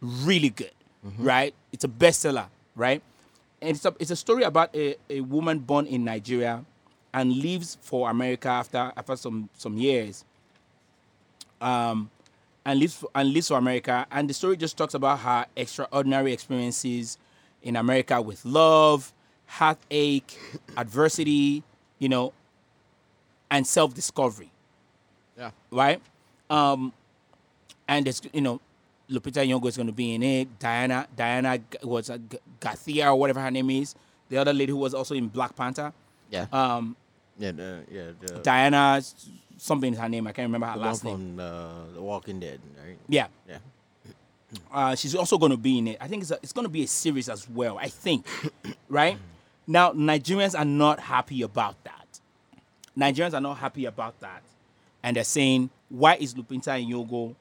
[0.00, 0.72] really good,
[1.18, 1.52] right?
[1.72, 3.02] It's a bestseller, right?
[3.60, 6.64] And it's a it's a story about a, a woman born in Nigeria
[7.12, 10.24] and leaves for America after after some some years.
[11.62, 12.10] Um,
[12.64, 16.32] and lives for, and leaves for America, and the story just talks about her extraordinary
[16.32, 17.18] experiences
[17.62, 19.12] in America with love,
[19.46, 20.38] heartache,
[20.76, 21.62] adversity,
[21.98, 22.32] you know,
[23.50, 24.50] and self discovery
[25.36, 25.50] Yeah.
[25.70, 26.00] right?
[26.50, 26.92] Um,
[27.88, 28.60] and it's you know,
[29.10, 30.58] Lupita Nyong'o is going to be in it.
[30.58, 33.94] Diana Diana was uh, G- Garcia or whatever her name is.
[34.28, 35.92] The other lady who was also in Black Panther.
[36.30, 36.46] Yeah.
[36.52, 36.96] Um,
[37.38, 37.52] yeah.
[37.52, 38.10] The, yeah.
[38.20, 39.02] The, Diana
[39.58, 40.26] something is her name.
[40.26, 41.36] I can't remember her the last name.
[41.36, 42.96] from uh, The Walking Dead, right?
[43.08, 43.26] Yeah.
[43.48, 43.58] Yeah.
[44.70, 45.98] Uh, she's also going to be in it.
[46.00, 47.78] I think it's, a, it's going to be a series as well.
[47.78, 48.26] I think,
[48.88, 49.16] right?
[49.66, 52.20] Now Nigerians are not happy about that.
[52.98, 54.42] Nigerians are not happy about that,
[55.02, 57.34] and they're saying, "Why is Lupita Nyong'o?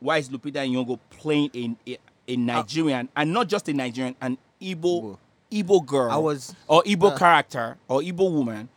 [0.00, 1.98] Why is Lupita Nyong'o playing a, a,
[2.28, 5.16] a Nigerian and not just a Nigerian, an Igbo
[5.50, 8.68] Igbo girl I was- or Igbo uh, character or Igbo woman?"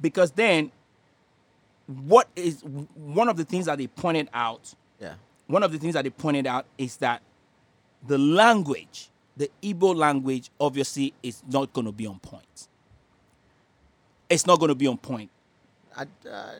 [0.00, 0.72] Because then,
[1.86, 2.62] what is
[2.94, 5.14] one of the things that they pointed out Yeah.
[5.46, 7.22] one of the things that they pointed out is that
[8.06, 12.68] the language, the Igbo language, obviously is not going to be on point.
[14.28, 15.30] It's not going to be on point.
[15.96, 16.52] I, uh,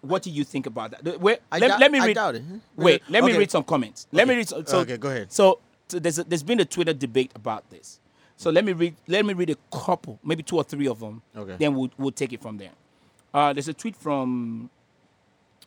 [0.00, 1.20] What do you think about that?
[1.20, 2.42] Wait, I let, doubt- let me read.
[2.76, 4.06] Wait, let me read some comments.
[4.12, 4.48] Let me read.
[4.48, 5.32] Some, so, Okay, go ahead.
[5.32, 8.00] So, so there's a, there's been a Twitter debate about this.
[8.36, 8.96] So let me read.
[9.06, 11.22] Let me read a couple, maybe two or three of them.
[11.36, 11.56] Okay.
[11.58, 12.72] Then we'll we'll take it from there.
[13.34, 14.70] Uh, there's a tweet from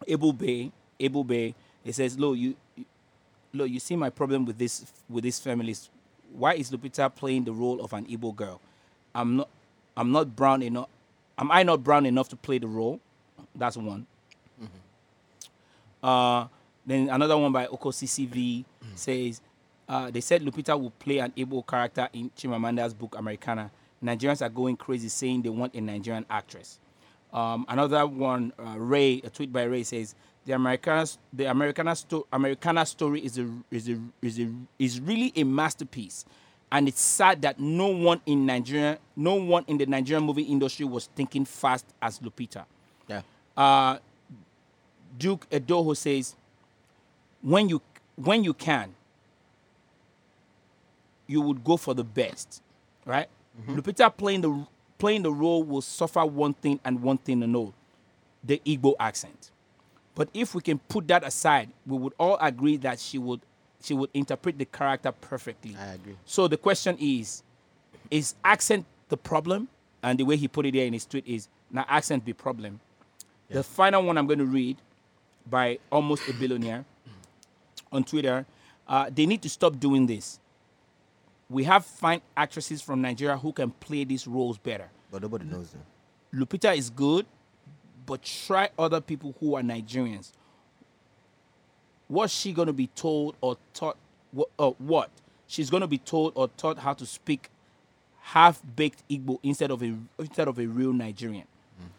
[0.08, 0.72] Abel Bay.
[1.00, 1.54] Abel Bay.
[1.84, 2.86] It says, "Lo, you, you,
[3.54, 5.90] Lo, you see my problem with this with these families.
[6.32, 8.62] Why is Lupita playing the role of an Igbo girl?
[9.14, 9.50] I'm not.
[9.98, 10.88] I'm not brown enough.
[11.38, 13.00] Am I not brown enough to play the role?
[13.54, 14.06] That's one.
[16.02, 16.46] Uh,
[16.86, 18.64] then another one by Oko CCV
[18.96, 19.42] says,
[19.90, 23.72] uh, they said Lupita will play an Igbo character in Chimamanda's book Americanah.
[24.04, 26.80] Nigerians are going crazy saying they want a Nigerian actress.
[27.38, 30.16] Um, another one, uh, Ray, a tweet by Ray says,
[30.46, 35.32] the Americanah, the Americanah, sto- Americanah story is a, is a, is a, is really
[35.36, 36.26] a masterpiece,
[36.72, 40.86] and it's sad that no one in Nigeria, no one in the Nigerian movie industry
[40.86, 42.66] was thinking fast as Lupita.
[43.08, 43.22] yeah.
[43.56, 44.00] Uh,
[45.20, 46.36] Duke Edoho says,
[47.42, 47.82] when you
[48.16, 48.96] when you can,
[51.28, 52.62] you would go for the best,
[53.06, 53.28] right?
[53.68, 54.66] Lupita playing the
[54.98, 57.74] playing the role will suffer one thing and one thing alone,
[58.44, 59.52] the Igbo accent.
[60.16, 63.42] But if we can put that aside, we would all agree that she would
[63.82, 65.76] she would interpret the character perfectly.
[65.80, 66.16] I agree.
[66.26, 67.44] So the question is,
[68.10, 69.68] is accent the problem?
[70.02, 72.80] And the way he put it there in his tweet is, now accent be problem.
[73.50, 74.78] The final one I'm going to read
[75.50, 76.86] by almost a billionaire
[77.92, 78.46] on Twitter.
[78.88, 80.40] Uh, they need to stop doing this.
[81.50, 84.90] We have fine actresses from Nigeria who can play these roles better.
[85.12, 85.82] But nobody knows them.
[86.34, 87.26] Lupita is good,
[88.06, 90.32] but try other people who are Nigerians.
[92.10, 93.98] What's she going to be told or taught?
[94.32, 95.10] What, uh, what?
[95.48, 97.50] She's going to be told or taught how to speak
[98.22, 101.46] half-baked Igbo instead of a instead of a real Nigerian.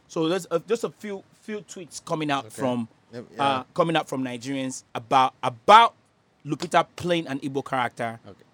[0.08, 4.08] So there's a, just a few few tweets coming out from Yep, uh, coming out
[4.08, 5.94] from Nigerians about about
[6.44, 8.20] Lupita playing an Igbo character.
[8.26, 8.44] Okay.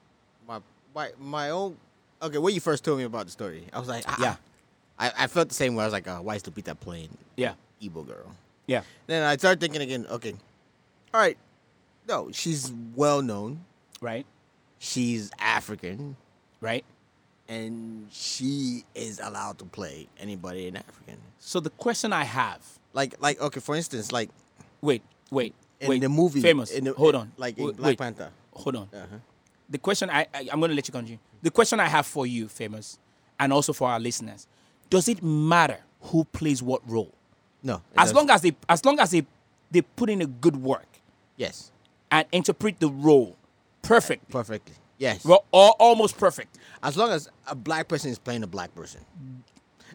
[0.94, 1.76] My my own.
[2.22, 4.36] Okay, when you first told me about the story, I was like, ah, Yeah.
[4.98, 5.82] I, I felt the same way.
[5.82, 8.30] I was like, uh, why is Lupita playing Yeah, Igbo girl?
[8.66, 10.06] yeah, Then I started thinking again.
[10.08, 10.34] Okay,
[11.12, 11.36] all right.
[12.08, 13.64] No, she's well known.
[14.00, 14.24] right,
[14.78, 16.16] She's African,
[16.60, 16.84] right.
[17.48, 21.16] and she is allowed to play anybody in African.
[21.40, 22.60] So the question I have
[22.92, 24.30] Like like okay, for instance, like
[24.80, 26.00] Wait, wait, in wait.
[26.02, 26.70] the movie, famous.
[26.70, 28.30] In the, hold on, like in wait, Black wait, Panther.
[28.52, 28.88] Hold on.
[28.94, 29.16] Uh-huh.
[29.74, 31.18] The question I, I I'm gonna let you continue.
[31.42, 32.98] The question I have for you, famous,
[33.40, 34.46] and also for our listeners:
[34.88, 37.12] Does it matter who plays what role.
[37.62, 37.82] No.
[37.96, 38.16] As doesn't.
[38.16, 39.26] long as they as long as they
[39.70, 40.86] they put in a good work
[41.36, 41.72] yes,
[42.10, 43.36] and interpret the role
[43.82, 44.74] perfectly, perfectly.
[44.98, 45.24] Yes.
[45.24, 46.56] well, or almost perfect.
[46.82, 49.00] as long as a black person is playing a black person.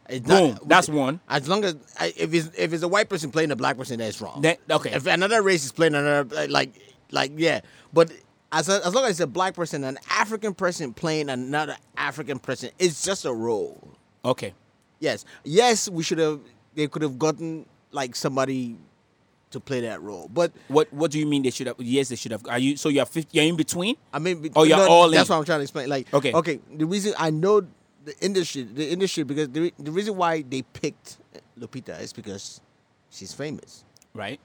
[0.09, 1.19] It's Boom, that's one.
[1.29, 1.75] As long as
[2.17, 4.41] if it's if it's a white person playing a black person, that's wrong.
[4.41, 4.91] Then- okay.
[4.91, 6.73] If another race is playing another like
[7.11, 7.61] like yeah,
[7.93, 8.11] but
[8.51, 12.39] as a, as long as it's a black person, an African person playing another African
[12.39, 13.91] person, it's just a role.
[14.25, 14.53] Okay.
[14.99, 16.39] Yes, yes, we should have.
[16.75, 18.75] They could have gotten like somebody
[19.51, 21.77] to play that role, but What What do you mean they should have?
[21.79, 22.45] Yes, they should have.
[22.47, 23.95] Are you so you're 50, you're in between?
[24.13, 25.33] I mean, Oh, you're no, all That's in.
[25.33, 25.89] what I'm trying to explain.
[25.89, 26.33] Like, Okay.
[26.33, 26.59] okay.
[26.75, 27.61] The reason I know
[28.05, 31.17] the industry, the industry, because the, the reason why they picked
[31.59, 32.61] Lupita is because
[33.09, 33.83] she's famous.
[34.13, 34.39] Right.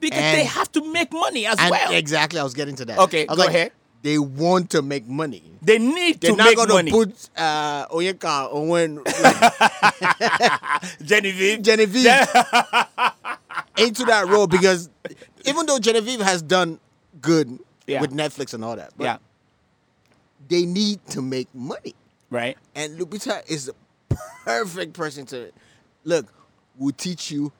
[0.00, 1.92] Because they have to make money as And well.
[1.92, 2.98] exactly, I was getting to that.
[2.98, 3.72] Okay, I was go like, ahead.
[4.02, 5.42] They want to make money.
[5.60, 11.60] They need They're to not going to put uh, Onyeka Onwenu like, Genevieve.
[11.62, 12.06] Genevieve
[13.76, 14.88] into that role because
[15.44, 16.80] even though Genevieve has done
[17.20, 18.00] good Yeah.
[18.00, 19.16] with Netflix and all that, but yeah.
[20.48, 21.94] they need to make money.
[22.30, 22.56] Right.
[22.74, 23.74] And Lupita is the
[24.44, 25.50] perfect person to
[26.04, 26.26] look.
[26.78, 27.52] We'll teach you,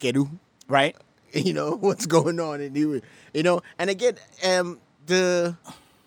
[0.00, 0.28] Kedu,
[0.68, 0.96] Right.
[1.32, 3.00] you know what's going on, and you,
[3.32, 3.62] you know.
[3.78, 5.56] And again, um, the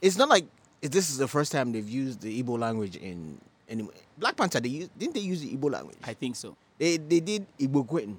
[0.02, 0.46] it's not like
[0.82, 3.40] this is the first time they've used the Igbo language in
[3.70, 3.88] any
[4.18, 4.60] Black Panther.
[4.60, 5.98] They used, didn't they use the Igbo language?
[6.04, 6.58] I think so.
[6.78, 8.18] They they did Igbo Quentin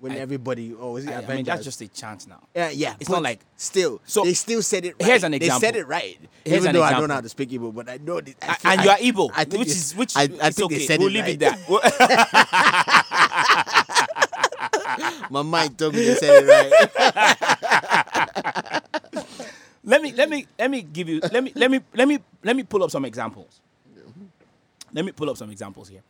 [0.00, 2.40] when I- everybody oh was it I, I mean, that's just a chance now.
[2.54, 2.94] Yeah, yeah.
[3.00, 4.00] It's not like- still.
[4.04, 4.94] So, they still said it.
[5.00, 5.08] Right.
[5.08, 5.60] here's an example.
[5.60, 6.18] They said it right.
[6.44, 8.20] Here's even an though I don't know how to speak Igbo, but I know.
[8.20, 8.34] That,
[8.64, 10.16] I and you are Igbo, I think which is which.
[10.16, 10.78] I, I think okay.
[10.78, 11.34] they said we'll it leave right.
[11.34, 11.52] it there.
[15.30, 16.72] My mind told me they said it right.
[19.84, 22.56] let me let me let me give you let me let me let me let
[22.56, 23.60] me pull up some examples.
[24.92, 26.02] Let me pull up some examples here.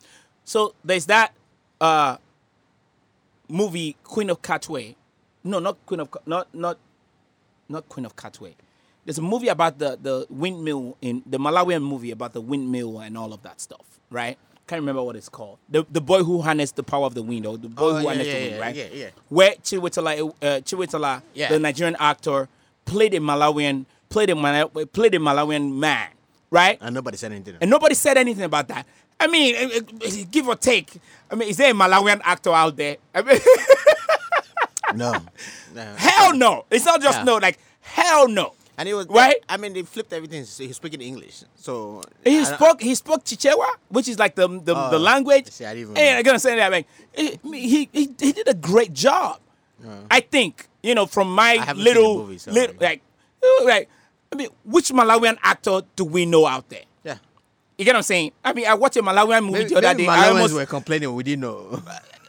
[0.44, 1.32] So there's that
[1.80, 2.16] uh
[3.48, 4.94] movie Queen of Katwe.
[5.44, 6.78] No, not Queen of not not
[7.68, 8.54] not Queen of Katwe.
[9.04, 13.18] There's a movie about the the windmill in the Malawian movie about the windmill and
[13.18, 14.38] all of that stuff, right?
[14.66, 15.58] Can't remember what it's called.
[15.68, 17.98] The the boy who harnessed the power of the wind, or the boy Oh, who
[18.00, 18.74] yeah, harnessed yeah, the wind, yeah, right?
[18.76, 19.08] yeah, yeah.
[19.28, 21.48] Where Chiwetel, uh, Yeah.
[21.50, 22.48] the Nigerian actor,
[22.86, 26.08] played a Malawian, played a Mala- played a Malawian man,
[26.50, 26.78] right?
[26.80, 27.56] And nobody said anything.
[27.60, 28.86] And nobody said anything about that.
[29.20, 30.98] I mean, eh, eh, give or take.
[31.30, 32.96] I mean, is there a Malawian actor out there?
[33.14, 33.38] I mean,
[34.94, 35.12] no.
[35.74, 35.94] no.
[35.96, 36.64] hell no.
[36.70, 37.36] It's not just no.
[37.36, 38.54] Like hell no.
[38.76, 39.36] And it was Right?
[39.48, 40.44] I mean, they flipped everything.
[40.44, 41.44] So he's speaking English.
[41.54, 42.80] So He spoke.
[42.82, 45.48] He spoke Chichewa, which is like the the, the Oh, language.
[45.50, 46.00] see, I didn't know.
[46.02, 46.70] I'm gonna say that.
[46.72, 49.40] Like, he, he he he did a great job.
[50.10, 53.02] I think you know from my the little movie, so- little like
[53.44, 53.88] uh, like
[54.32, 56.82] I mean, which Malawian actor do we know out there?
[57.04, 57.18] yeah.
[57.78, 58.32] You get what I'm saying?
[58.44, 60.08] I mean, I watched a Malawian movie Maybe, the other day.
[60.08, 61.14] I Malawians almost were complaining.
[61.14, 61.80] We didn't know.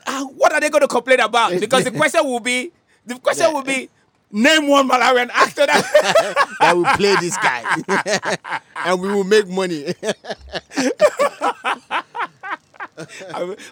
[0.06, 1.52] Ah, what are they going to complain about?
[1.60, 2.72] Because the question will be,
[3.06, 3.54] the question Yeah.
[3.54, 3.90] will be,
[4.32, 6.46] name one Malawian actor that.
[6.60, 9.94] that will play this guy, and we will make money.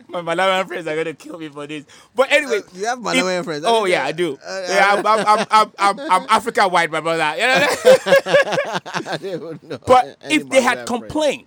[0.09, 1.85] My Malawian friends are going to kill me for this.
[2.13, 4.05] But anyway, Uh, you have Malawian if- friends, Oh yeah.
[4.05, 4.37] I do.
[4.45, 7.33] Uh, yeah, I'm, I'm, I'm, I'm, I'm, Africa white, my brother.
[7.39, 7.67] You know?
[9.05, 11.45] I don't know but if they had complained,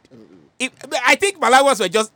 [0.59, 0.73] if,
[1.07, 2.13] I think Malawians were just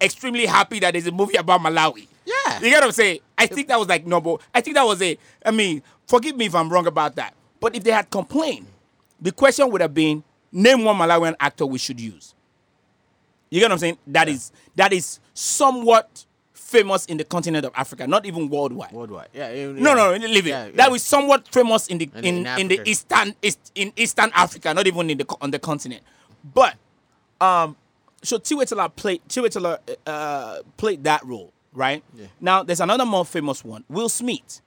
[0.00, 2.06] extremely happy that there's a movie about Malawi.
[2.26, 2.56] Yeah.
[2.60, 3.20] You get what I'm saying?
[3.38, 5.20] I think that was like no, but I think that was it.
[5.44, 7.34] I mean, forgive me if I'm wrong about that.
[7.60, 8.66] But if they had complained,
[9.20, 10.22] the question would have been,
[10.52, 12.34] name one Malawian actor we should use.
[13.50, 13.98] You get what I'm saying?
[14.06, 18.90] That is that is somewhat famous in the continent of Africa, not even worldwide.
[18.92, 19.28] worldwide.
[19.32, 19.50] Yeah.
[19.52, 20.26] yeah, No, no, yeah.
[20.26, 20.50] leave it.
[20.50, 23.92] Yeah, That was somewhat famous in the In- in, in in, the eastern east, in
[23.96, 26.02] Eastern Africa, not even in the on the continent.
[26.42, 26.74] But
[27.40, 27.76] um,
[28.22, 32.02] so Chiwetel played Chiwetel uh, played that role, right?
[32.16, 32.26] Yeah.
[32.40, 34.60] Now there's another more famous one, Will Smith.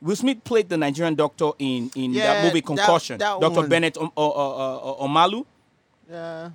[0.00, 3.18] Will Smith played the Nigerian doctor in in Yeah, that movie Concussion.
[3.18, 3.68] that Doctor one.
[3.68, 5.44] Bennet um, uh, uh, uh, Omalu,
[6.10, 6.50] Yeah.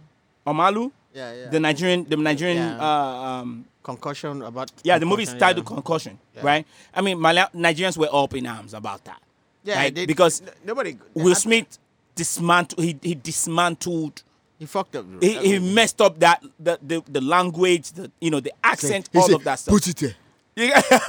[0.47, 1.33] Omalu, Yeah.
[1.33, 1.49] Yeah.
[1.49, 2.77] the Nigerian the Nigerian Yeah.
[2.79, 4.71] uh, um, concussion about.
[4.83, 5.65] yeah, the movie concussion, titled.
[5.65, 6.65] Concussion, right?
[6.93, 9.21] I mean, Mala- Nigerians were up in arms about that.
[9.63, 9.93] Yeah, right?
[9.95, 10.97] they- because nobody.
[11.15, 11.77] Will Smith
[12.15, 14.21] dismantled he, he dismantled
[14.59, 15.05] He fucked up.
[15.21, 19.17] he, he messed up that the, the the language the you know the accent He
[19.17, 19.73] all said, of that stuff.
[19.73, 20.15] Put it there.
[20.55, 20.85] You get-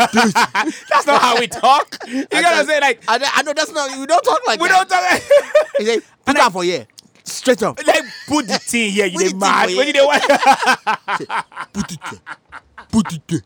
[0.88, 1.96] That's not how we talk.
[2.06, 2.80] You get what I'm?
[2.80, 3.90] Like I, I know that's not.
[3.98, 4.88] We don't talk like we that.
[4.88, 5.10] don't talk.
[5.10, 5.22] like
[5.78, 6.86] He said, put that for here.
[7.24, 7.78] Straight up.
[7.86, 9.06] like put the thing here.
[9.06, 10.06] You Put dey the thing mad for when you here.
[10.06, 10.22] want.
[11.72, 12.20] Put it there.
[12.92, 13.42] Put it there.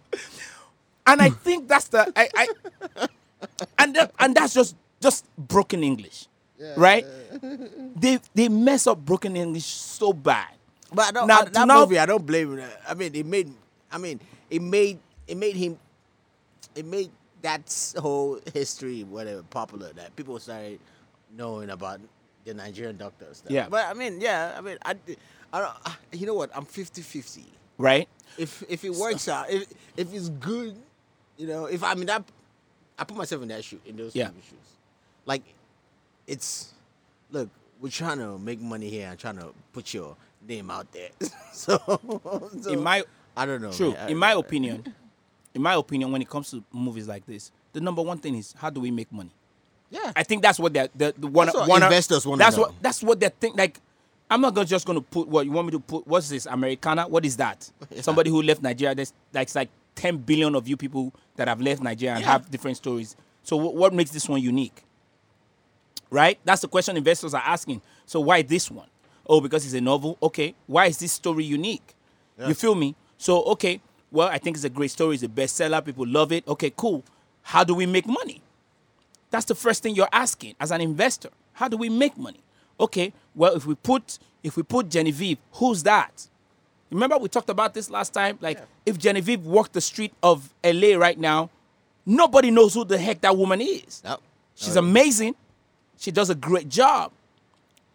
[1.07, 2.49] And I think that's the I, I
[3.79, 6.29] and that, and that's just just broken English,
[6.77, 7.05] right?
[7.97, 10.51] They they mess up broken English so bad.
[10.93, 12.71] But I don't, Now, I- that now- movie, I don't blame it.
[12.89, 13.51] I mean, it made
[13.91, 15.79] I mean, it made it made him,
[16.75, 17.11] it made
[17.43, 17.63] that
[17.99, 20.81] whole history whatever popular that people started
[21.37, 22.01] knowing about
[22.45, 23.43] the Nigerian doctors.
[23.49, 23.69] Yeah.
[23.69, 24.95] But I mean, yeah, I mean, I,
[25.53, 25.75] I don't.
[25.87, 26.51] I- You know what?
[26.55, 27.45] I'm 50-50.
[27.79, 28.09] right?
[28.39, 30.75] If if it works out, if if it's good,
[31.39, 32.25] you know, if I mean that,
[32.99, 34.31] I put myself in that shoe in those Yeah.
[34.43, 34.69] shoes.
[35.27, 35.43] Like,
[36.27, 36.73] it's
[37.31, 37.49] look,
[37.81, 40.17] we're trying to make money here and trying to put your
[40.47, 41.11] name out there.
[41.53, 41.79] so,
[42.61, 43.03] so In my
[43.37, 43.73] I don't know.
[43.73, 43.93] True.
[43.93, 44.11] man.
[44.11, 44.95] In my opinion,
[45.55, 48.55] in my opinion, when it comes to movies like this, the number one thing is
[48.57, 49.31] how do we make money?
[49.91, 52.57] yeah, I think that's what they're the, the one, That's what one investors wanna That's
[52.57, 52.63] know.
[52.65, 53.57] what that's what they think.
[53.57, 53.81] Like,
[54.31, 56.07] I'm not gonna just gonna put what you want me to put.
[56.07, 57.07] What's this Americanah?
[57.09, 57.71] What is that?
[58.01, 58.95] Somebody who left Nigeria.
[58.95, 62.33] There's like like 10 billion of you people that have left Nigeria and Yeah.
[62.33, 63.15] have different stories.
[63.45, 64.83] So wh- what makes this one unique?
[66.15, 66.39] Right?
[66.45, 67.83] That's the question investors are asking.
[68.07, 68.87] So why this one?
[69.27, 70.17] Oh, because it's a novel.
[70.23, 70.55] Okay.
[70.69, 71.95] Why is this story unique?
[72.39, 72.95] You feel me?
[73.19, 73.81] So okay.
[74.13, 75.15] Well, I think it's a great story.
[75.15, 75.85] It's a bestseller.
[75.85, 76.47] People love it.
[76.47, 77.03] Okay, cool.
[77.43, 78.43] How do we make money?
[79.31, 81.31] That's the first thing you're asking as an investor.
[81.55, 82.39] How do we make money?
[82.79, 86.29] Okay, well, if we put if we put Genevieve, who's that?
[86.91, 88.39] Remember we talked about this last time?
[88.41, 91.51] Like if Genevieve walked the street of LA right now,
[92.07, 94.03] nobody knows who the heck that woman is.
[94.55, 95.35] She's amazing.
[95.99, 97.13] She does a great job.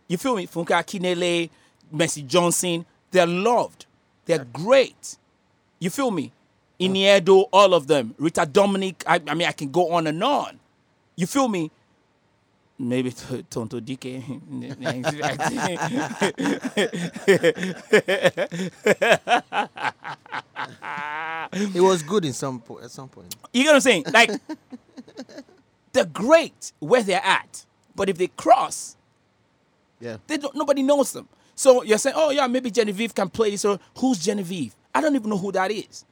[0.08, 0.48] You feel me?
[0.48, 1.50] Funke Akindele,
[1.92, 3.86] Mercy Johnson, they're loved.
[4.26, 5.18] They're great.
[5.80, 6.32] You feel me?
[6.80, 8.16] Ini Edo, all of them.
[8.18, 10.60] Rita Dominic, I, I mean, I can go on and on.
[11.16, 11.72] You feel me?
[12.82, 14.06] Maybe T- Tonto Dike.
[21.52, 23.36] It was good in some po- at some point.
[23.54, 24.06] You get what I'm saying?
[24.14, 24.32] Like,
[25.94, 27.66] they're great where they're at.
[28.00, 28.96] But if they cross,
[30.00, 30.18] Yeah.
[30.28, 31.28] they don't, nobody knows them.
[31.54, 33.66] So you're saying, oh yeah, maybe Genevieve can play this.
[33.66, 34.74] Or who's Genevieve?
[34.96, 36.06] I don't even know who that is.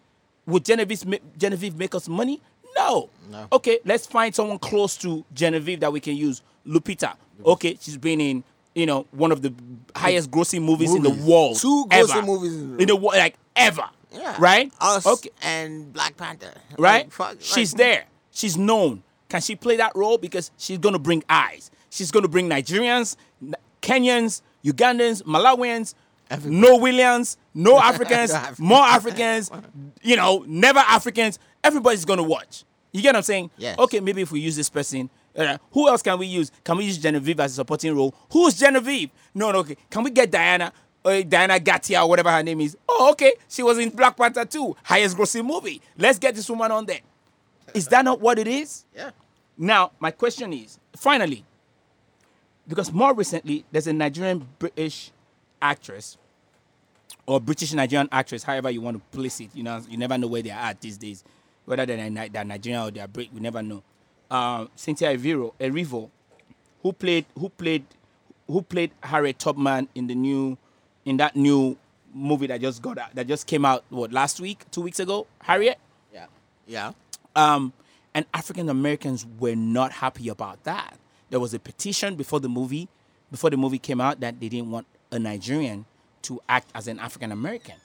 [0.47, 1.05] Would Genevieve
[1.38, 2.41] Genevieve make us money?
[2.75, 3.09] No.
[3.31, 3.47] No.
[3.53, 6.41] Okay, let's find someone close to Genevieve that we can use.
[6.67, 7.15] Lupita.
[7.45, 8.43] Okay, she's been in
[8.75, 9.53] you know one of the
[9.95, 11.57] highest grossing movies, in the world.
[11.57, 12.07] Two ever.
[12.11, 13.89] grossing movies in- in the world, like ever.
[14.13, 14.35] Yeah.
[14.39, 14.69] Right.
[14.81, 16.51] Us Okay and Black Panther.
[16.77, 17.05] right?
[17.05, 18.05] Like, fuck, like- she's there.
[18.31, 19.03] She's known.
[19.29, 20.17] Can she play that role?
[20.17, 21.69] Because she's going to bring eyes.
[21.97, 23.15] She's going to bring Nigerians,
[23.81, 25.95] Kenyans, Ugandans, Malawians,
[26.29, 26.61] Everybody.
[26.61, 29.49] no Williams, no Africans, more Africans,
[30.03, 31.39] you know, never Africans.
[31.63, 32.65] Everybody's going to watch.
[32.91, 33.49] You get what I'm saying?
[33.57, 33.79] Yes.
[33.79, 36.51] Okay, maybe if we use this person, uh, who else can we use?
[36.63, 38.13] Can we use Genevieve as a supporting role?
[38.31, 39.09] Who's Genevieve?
[39.33, 39.75] No, no, okay.
[39.89, 40.71] Can we get Diana?
[41.03, 42.77] Uh, Diana Gatia or whatever her name is.
[42.87, 43.33] Oh, okay.
[43.49, 45.81] She was in Black Panther 2, highest grossing movie.
[45.97, 46.99] Let's get this woman on there.
[47.73, 48.85] Is that not what it is?
[48.95, 49.09] Yeah.
[49.57, 51.43] Now, my question is finally,
[52.68, 55.11] because more recently, there's a Nigerian British
[55.61, 56.18] actress
[57.26, 59.49] or British Nigerian actress, however you want to place it.
[59.53, 61.24] You know, you never know where they're at these days,
[61.65, 63.34] whether they're, they're Nigerian or they're Brit.
[63.34, 63.84] We never know.
[64.30, 66.09] Um, Cynthia Erivo, Erivo,
[66.84, 67.86] who played who played
[68.47, 70.57] who played Harriet Tubman in the new
[71.05, 71.78] in that new
[72.13, 75.28] movie that just got out, that just came out what last week, two weeks ago.
[75.41, 75.78] Harriet
[76.13, 76.26] Yeah.
[76.65, 76.91] Yeah.
[77.36, 77.72] um,
[78.13, 80.97] and African Americans were not happy about that.
[81.30, 82.88] There was a petition before the movie,
[83.32, 85.86] before the movie came out, that they didn't want a Nigerian
[86.23, 87.75] to act as an African American.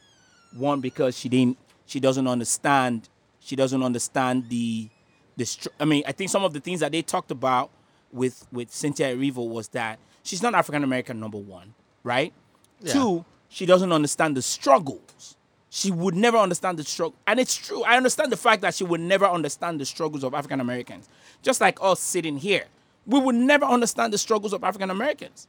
[0.57, 3.09] One because she didn't, she doesn't understand,
[3.41, 4.89] she doesn't understand the,
[5.37, 5.45] the.
[5.47, 7.71] str- I mean, I think some of the things that they talked about
[8.13, 11.19] with with Cynthia Erivo was that she's not African American.
[11.19, 11.75] Number one,
[12.05, 12.33] right?
[12.81, 12.93] Yeah.
[12.93, 15.37] Two, she doesn't understand the struggles.
[15.71, 17.15] She would never understand the struggle.
[17.27, 17.83] And it's true.
[17.85, 21.09] I understand the fact that she would never understand the struggles of African Americans.
[21.41, 22.67] Just like us sitting here.
[23.07, 25.49] We would never understand the struggles of African Americans.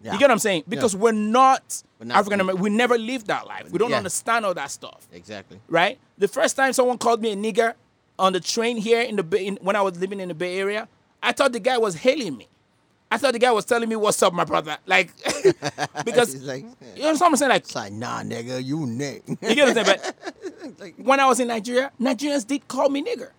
[0.00, 0.12] Yeah.
[0.12, 0.64] You get what I'm saying?
[0.68, 2.62] Because we're not, not- African American.
[2.62, 3.70] We never lived that life.
[3.70, 3.96] We don't Yeah.
[3.98, 5.08] understand all that stuff.
[5.12, 5.60] Exactly.
[5.68, 5.98] Right?
[6.18, 7.74] The first time someone called me a nigger
[8.18, 10.58] on the train here in the Bay, in, when I was living in the Bay
[10.58, 10.88] Area,
[11.22, 12.48] I thought the guy was hailing me.
[13.10, 15.12] I thought the guy was telling me, "What's up, my brother?" Like,
[16.04, 16.64] because like,
[16.96, 17.50] you know what I'm saying?
[17.50, 19.22] Like, it's like, nah, nigga, you nick.
[19.28, 19.98] you get what I'm saying?
[20.78, 23.30] But when I was in Nigeria, Nigerians did call me nigger.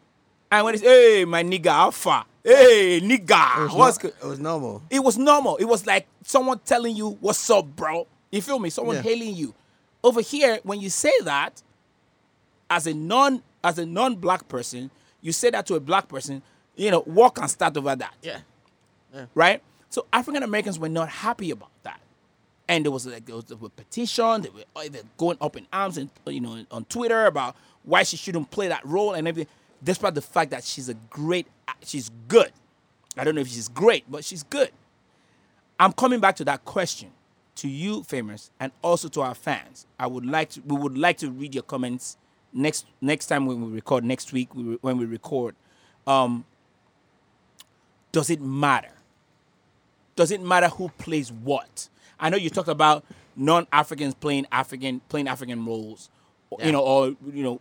[0.51, 2.25] And when it's, hey, my nigga, alpha.
[2.45, 4.13] Hey, nigga, what's good?
[4.21, 4.83] It was normal.
[4.91, 5.55] It was normal.
[5.57, 8.05] It was like someone telling you, what's up, bro?
[8.31, 8.69] You feel me?
[8.69, 9.01] Someone Yeah.
[9.01, 9.55] hailing you.
[10.03, 11.63] Over here, when you say that,
[12.69, 14.91] as a non as a non-black person,
[15.21, 16.43] you say that to a black person,
[16.75, 18.41] you know, walk and start over that Yeah.
[19.33, 19.63] right?
[19.89, 21.99] So African Americans were not happy about that,
[22.67, 24.43] and there was like there was a petition.
[24.43, 28.03] They were they were going up in arms and you know on Twitter about why
[28.03, 29.51] she shouldn't play that role and everything,
[29.83, 31.47] despite the fact that she's a great,
[31.83, 32.51] she's good.
[33.17, 34.71] I don't know if she's great, but she's good.
[35.79, 37.11] I'm coming back to that question
[37.55, 39.85] to you, famous, and also to our fans.
[39.99, 42.17] I would like to we would like to read your comments
[42.53, 45.55] next next time when we record next week we, when we record,
[46.07, 46.45] um,
[48.11, 48.91] does it matter?
[50.15, 51.89] Does it matter who plays what?
[52.19, 53.03] I know you talked about
[53.35, 56.09] non-Africans playing African playing African roles,
[56.57, 56.65] Yeah.
[56.67, 57.59] you know, or you know,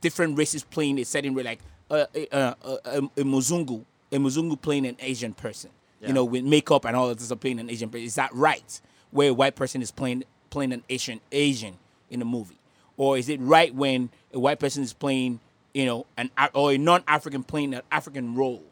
[0.00, 1.60] different races playing a certain role, like
[1.90, 5.70] uh, uh, uh, a, a Muzungu, a Muzungu playing an Asian person,
[6.00, 6.08] Yeah.
[6.08, 8.06] you know, with makeup and all of this, playing an Asian person.
[8.06, 8.80] Is that right?
[9.10, 11.74] Where a white person is playing playing an Asian Asian
[12.10, 12.58] in a movie,
[12.96, 15.40] or is it right when a white person is playing,
[15.74, 18.62] you know, an or a non-African playing an African role?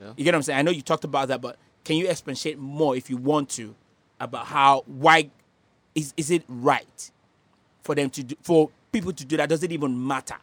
[0.00, 0.12] Yeah.
[0.16, 0.58] You get what I'm saying?
[0.58, 3.74] I know you talked about that, but can you expatiate more if you want to
[4.20, 5.30] about how why
[5.94, 7.10] is is it right
[7.82, 9.48] for them to do for people to do that?
[9.48, 10.36] Does it even matter?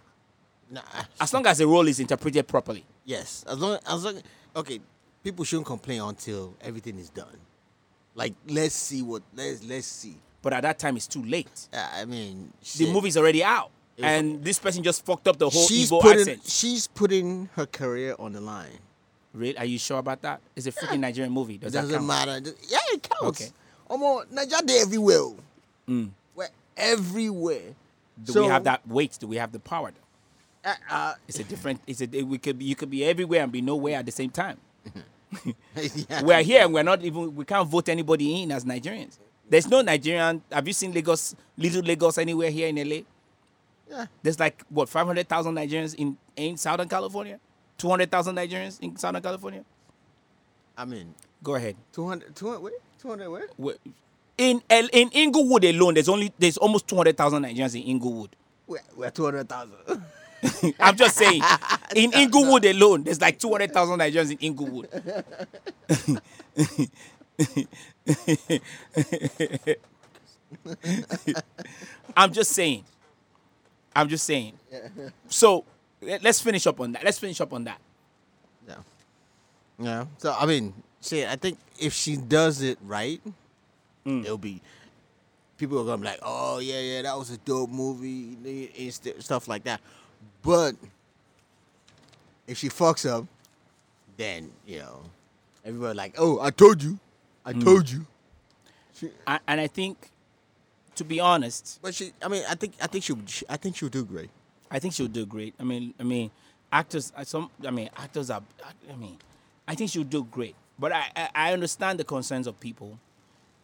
[0.72, 0.82] Nah,
[1.20, 2.86] As long as the role is interpreted properly.
[3.06, 4.22] yes, as long as long
[4.56, 4.80] okay,
[5.24, 7.38] people shouldn't complain until everything is done.
[8.16, 10.16] Like let's see what let's let's see.
[10.42, 11.68] But at that time, it's too late.
[11.74, 15.50] Uh, I mean, The movie's already out, was- and this person just fucked up the
[15.50, 16.42] whole she's Igbo putting accent.
[16.46, 18.80] she's putting her career on the line.
[19.34, 19.58] Really?
[19.58, 20.40] Are you sure about that?
[20.56, 21.58] It's a freaking Nigerian movie.
[21.58, 22.08] Does that Doesn't count?
[22.08, 22.54] matter.
[22.68, 23.42] Yeah, it counts.
[23.42, 23.52] Okay.
[23.90, 25.32] Omo, Nigeria everywhere.
[25.88, 26.10] Mm.
[26.36, 26.48] We're
[26.78, 27.76] everywhere.
[28.24, 29.18] Do So, we have that weight?
[29.20, 29.92] Do we have the power?
[29.92, 30.02] Though?
[30.70, 31.82] Uh, uh, It's a different.
[31.88, 32.08] It's a.
[32.24, 32.58] We could.
[32.60, 34.58] Be, you could be everywhere and be nowhere at the same time.
[35.76, 36.24] yeah.
[36.24, 37.36] We're here and we're not even.
[37.36, 39.18] We can't vote anybody in as Nigerians.
[39.50, 40.42] There's no Nigerian.
[40.52, 41.36] Have you seen Lagos?
[41.58, 43.02] Little Lagos anywhere here in LA?
[43.90, 44.06] Yeah.
[44.22, 47.40] There's like what 500,000 Nigerians in in Southern California,
[47.78, 49.64] 200,000 Nigerians in Southern California.
[50.78, 51.14] I mean,
[51.44, 51.76] Go ahead.
[51.94, 53.48] 200, 200, wait, 200 where?
[53.60, 53.80] Wh-
[54.38, 58.36] In L, in Inglewood alone, there's only there's almost 200,000 Nigerians in Inglewood.
[58.68, 59.74] We're, we're 200,000.
[60.80, 61.42] I'm just saying,
[61.96, 64.90] in Inglewood alone, there's like 200,000 Nigerians in Inglewood.
[72.16, 72.84] I'm just saying.
[73.96, 74.54] I'm just saying.
[75.28, 75.66] So
[76.02, 77.04] let- let's finish up on that.
[77.04, 77.80] Let's finish up on that.
[78.68, 78.76] yeah.
[79.80, 80.06] Yeah.
[80.18, 83.22] So, I mean, shit, I think if she does it right,
[84.06, 84.24] Mm.
[84.24, 84.62] it'll be,
[85.58, 88.94] people are going to be like, oh, yeah, yeah, that was a dope movie, and
[88.94, 89.82] st- stuff like that.
[90.42, 90.76] But
[92.48, 93.26] if she fucks up,
[94.18, 95.02] then, you know,
[95.64, 97.00] everybody like, oh, I told you.
[97.46, 97.64] I Mm.
[97.64, 98.06] told you.
[99.28, 100.10] A- And I think,
[100.96, 103.76] to be honest, But she, I mean, I think, I think she, she I think
[103.78, 104.30] she'll do great.
[104.70, 105.54] I think she'll do great.
[105.60, 106.32] I mean, I mean,
[106.72, 107.12] actors.
[107.16, 108.44] uh, Some, I mean, actors are.
[108.92, 109.18] I mean,
[109.68, 110.56] I think she'll do great.
[110.78, 113.00] But I, I, I understand the concerns of people.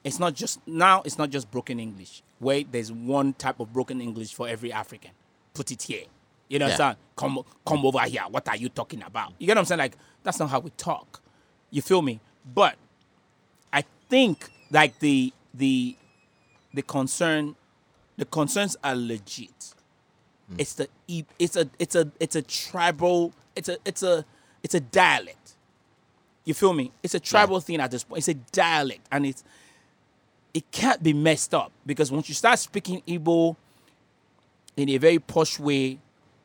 [0.03, 1.01] It's not just now.
[1.03, 2.21] It's not just broken English.
[2.39, 5.11] Where there's one type of broken English for every African.
[5.53, 6.05] Put it here.
[6.47, 6.95] You know what I'm saying?
[7.15, 8.23] Come, come over here.
[8.29, 9.33] What are you talking about?
[9.39, 9.79] You get what I'm saying?
[9.79, 11.21] Like that's not how we talk.
[11.71, 12.19] You feel me?
[12.53, 12.75] But
[13.73, 15.95] I think like the the
[16.73, 17.55] the concern
[18.17, 19.73] the concerns are legit.
[20.49, 20.55] Hmm.
[20.59, 20.87] It's the
[21.39, 24.25] it's a it's a it's a tribal it's a it's a
[24.63, 25.53] it's a dialect.
[26.43, 26.91] You feel me?
[27.01, 28.19] It's a tribal thing at this point.
[28.19, 29.43] It's a dialect and it's
[30.53, 33.55] it can't be messed up because once you start speaking Igbo
[34.77, 35.99] in a very posh way,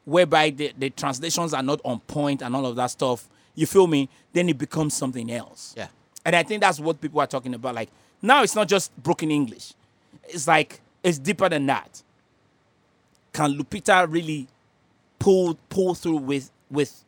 [0.05, 3.87] whereby the, the translations are not on point and all of that stuff, you feel
[3.87, 4.09] me?
[4.33, 5.75] Then it becomes something else.
[5.77, 5.89] Yeah.
[6.25, 7.75] And I think that's what people are talking about.
[7.75, 7.91] Like
[8.23, 9.75] now it's not just broken English.
[10.25, 12.03] It's like it's deeper than that.
[13.33, 14.49] Can Lupita really
[15.19, 17.05] pull pull through with with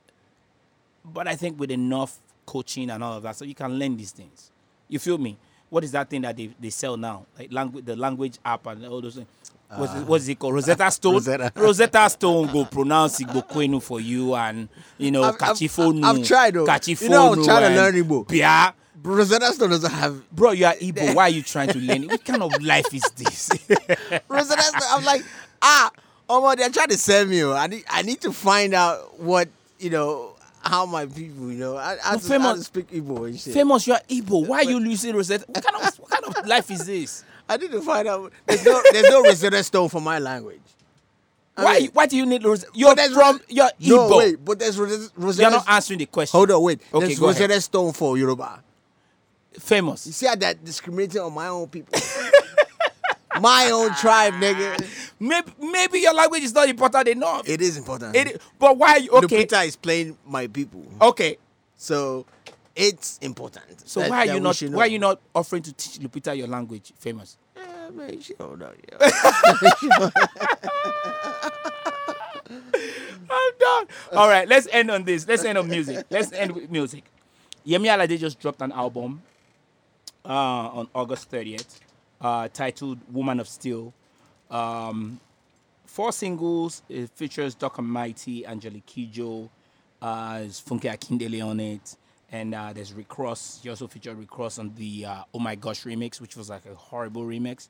[1.05, 4.13] but I think with enough coaching and all of that, so you can learn these
[4.13, 4.51] things.
[4.89, 5.37] You feel me?
[5.73, 7.25] What is that thing that they, they sell now?
[7.39, 9.27] Like language the language app and all those things.
[9.75, 10.53] What's, it, what's it called?
[10.53, 11.15] Rosetta Stone.
[11.15, 11.51] Rosetta.
[11.57, 14.69] Rosetta Stone go pronounce Igbo Kwenu for you and
[14.99, 16.05] you know I've- I've- Kachifonu.
[16.05, 16.67] I've tried, though.
[16.67, 18.29] Kachifonu You know, I'm trying to learn Igbo.
[18.29, 18.75] Bia.
[19.03, 21.15] Rosetta Stone doesn't have Bro, you are Igbo.
[21.15, 22.11] Why are you trying to learn it?
[22.11, 23.49] What kind of life is this?
[24.29, 24.83] Rosetta Stone.
[24.91, 25.23] I'm like,
[25.63, 25.91] ah,
[26.29, 27.43] oh my, they're trying to sell me.
[27.43, 27.55] oh.
[27.55, 29.49] I need, I need to find out what
[29.79, 30.32] you know,
[30.63, 33.39] how my people, you know, I, I, But just, I famous- just speak Igbo and
[33.39, 33.53] shit.
[33.55, 34.47] Famous, you are Igbo.
[34.47, 35.45] Why are you losing Rosetta?
[35.49, 37.25] What kind of what kind of life is this?
[37.49, 38.33] I need to find out.
[38.47, 40.61] There's no, there's no Rosetta Stone for my language.
[41.57, 41.79] I Why?
[41.81, 42.71] mean- why do you need Rosetta?
[42.75, 43.41] You're from.
[43.49, 44.19] You're No, Igbo.
[44.19, 45.43] wait, but there's Rosetta.
[45.43, 46.39] You're not answering the question.
[46.39, 46.81] Hold on, wait.
[46.95, 47.41] Okay, there's go ahead.
[47.43, 48.63] Rosetta Stone for Yoruba.
[49.59, 50.07] Famous.
[50.07, 51.99] You see how that discriminating on my own people?
[53.41, 54.83] my own tribe, nigga.
[55.23, 57.49] Maybe maybe your language is not important enough.
[57.49, 58.17] It is important.
[58.17, 58.93] It- but why?
[58.95, 59.45] are you- Okay.
[59.47, 61.39] Lupita is playing my people, Okay.
[61.77, 62.27] so
[62.75, 63.89] it's important.
[63.89, 64.59] So that- why are you not?
[64.63, 66.93] Why are you not offering to teach Lupita your language?
[66.99, 67.37] Famous.
[67.57, 68.73] Yeah, man, she don't know.
[68.91, 69.11] Yeah.
[73.31, 73.87] I'm done.
[74.13, 75.27] All right, let's end on this.
[75.27, 76.05] Let's end on music.
[76.11, 77.05] Let's end with music.
[77.67, 79.23] Yemi Alade just dropped an album
[80.25, 81.79] uh, on August 30th,
[82.21, 83.93] uh, titled "Woman of Steel."
[84.53, 85.19] Um,
[85.87, 86.83] four singles.
[86.89, 89.49] It features Duncan Mighty, Angelique Kidjo,
[90.01, 91.97] uh, Funke Akindele on it,
[92.31, 93.61] and uh, there's Rick Ross.
[93.63, 96.67] He also featured Rick Ross on the uh, Oh My Gosh remix, which was like
[96.67, 97.69] a horrible remix.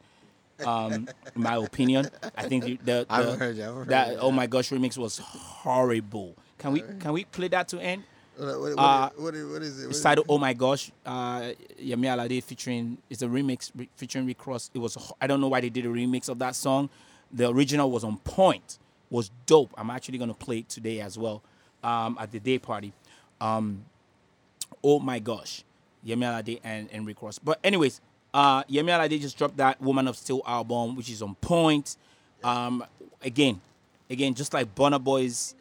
[0.67, 3.57] Um, in my opinion, I think the, the, the- heard I haven't heard
[3.89, 4.19] that that.
[4.21, 6.37] Oh My Gosh remix was horrible.
[6.59, 8.05] Can we can we play that to end?
[8.37, 9.87] What, what, Uh, what, is- what is it?
[9.87, 14.27] What It's titled "Oh My Gosh." Uh, Yemi Alade featuring it's a remix re- featuring
[14.27, 14.71] Rick Ross.
[14.73, 16.89] It was I don't know why they did a remix of that song.
[17.33, 18.79] The original was on point,
[19.11, 19.73] was dope.
[19.77, 21.43] I'm actually gonna play it today as well
[21.85, 22.93] um, at the day party.
[23.41, 23.85] Um,
[24.83, 25.65] oh my gosh,
[26.07, 27.39] Yemi Alade and, and Rick Ross.
[27.39, 28.01] But anyways,
[28.35, 31.97] uh, Yemi Alade just dropped that "Woman of Steel" album, which is on point.
[32.43, 32.85] Um,
[33.23, 33.61] again,
[34.11, 35.55] again, just like Burna Boy's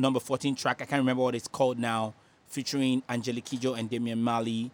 [0.00, 0.80] number 14 track.
[0.82, 2.14] I can't remember what it's called now,
[2.46, 4.70] featuring Angelique Kidjo and Damian Marley.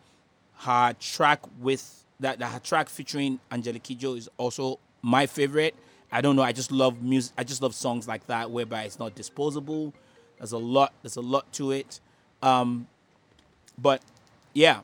[0.58, 5.74] Her track with that, that her track featuring Angelique Kidjo is also my favorite.
[6.10, 6.42] I don't know.
[6.42, 7.32] I just love music.
[7.36, 9.92] I just love songs like that, whereby it's not disposable.
[10.38, 10.92] There's a lot.
[11.02, 12.00] There's a lot to it.
[12.42, 12.86] Um,
[13.78, 14.02] but
[14.54, 14.80] yeah,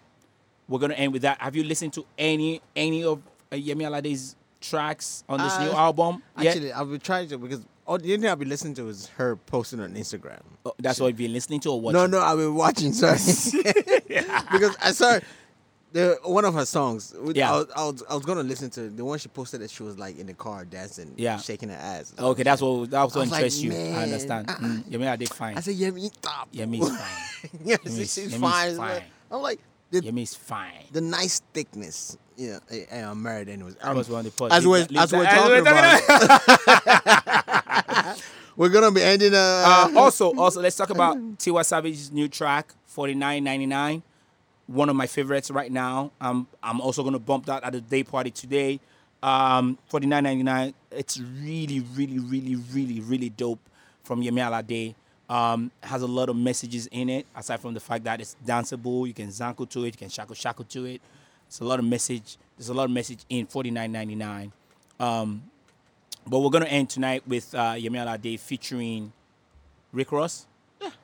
[0.68, 1.40] we're gonna end with that.
[1.40, 5.76] Have you listened to any any of uh, Yemi Alade's tracks on this new Uh,
[5.76, 6.22] album?
[6.38, 6.48] yet?
[6.48, 9.08] Actually, I've been trying to because all the only thing I've been listening to is
[9.16, 10.40] her posting on Instagram.
[10.64, 11.94] Oh, that's what you've been listening to or watching?
[12.00, 12.92] No, no, I've been watching.
[12.92, 13.18] Sorry,
[14.52, 15.18] because I saw
[15.92, 17.12] the one of her songs.
[17.20, 17.52] with- Yeah.
[17.52, 19.82] I was, I was I was gonna listen to the one she posted that she
[19.82, 21.36] was like in the car dancing, Yeah.
[21.38, 22.14] shaking her ass.
[22.18, 23.72] Okay, that's what that's I what was like, interests you.
[23.72, 24.48] I understand.
[24.48, 24.56] uh-uh.
[24.58, 25.56] Mm, Yemi Alade fine.
[25.58, 26.50] I said, Yemi, stop.
[26.52, 27.50] Yemi's fine.
[27.64, 28.76] yeah, Yemi's- she's Yemi's fine.
[28.76, 29.02] fine.
[29.30, 29.60] I'm like
[29.90, 30.84] the, Yemi's fine.
[30.92, 32.16] the nice thickness.
[32.38, 32.60] Yeah,
[32.90, 33.76] I, I'm married anyways.
[33.84, 34.52] I Um, was on the pod.
[34.52, 36.00] as as we're talking about,
[38.56, 39.34] we're gonna be ending.
[39.34, 44.02] Uh, Uh, also, also, let's talk about Tiwa Savage's new track, forty nine ninety nine.
[44.66, 46.12] One of my favorites right now.
[46.20, 48.80] Um, I'm also gonna bump that at the day party today.
[49.22, 50.74] Um, forty nine ninety nine.
[50.90, 53.60] It's really, really, really, really, really dope
[54.04, 54.94] from Yemi Alade.
[55.28, 57.26] Um, has a lot of messages in it.
[57.34, 60.34] Aside from the fact that it's danceable, you can zanku to it, you can shaku
[60.34, 61.00] shaku to it.
[61.46, 62.36] It's a lot of message.
[62.56, 64.52] There's a lot of message in forty nine ninety nine.
[65.00, 65.42] Um,
[66.26, 69.12] but we're gonna end tonight with uh, Yemi Alade featuring
[69.92, 70.46] Rick Ross,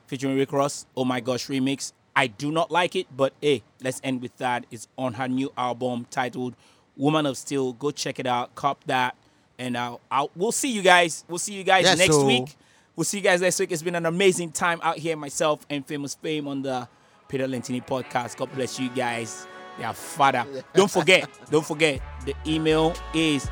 [0.07, 0.85] featuring Rick Ross.
[0.95, 1.93] Oh my gosh, remix.
[2.15, 4.65] I do not like it, but hey, let's end with that.
[4.71, 6.55] It's on her new album titled
[6.97, 9.15] "Woman of Steel." Go check it out, cop that,
[9.57, 11.23] and I'll, I'll we'll see you guys.
[11.27, 12.55] We'll see you guys Yes, next so- week.
[12.95, 13.71] We'll see you guys next week.
[13.71, 16.85] It's been an amazing time out here, myself and Famous Fame on the
[17.29, 18.35] Peter Lentini podcast.
[18.35, 19.47] God bless you guys.
[19.79, 20.45] Yeah, father.
[20.73, 23.49] Don't forget, don't forget, the email is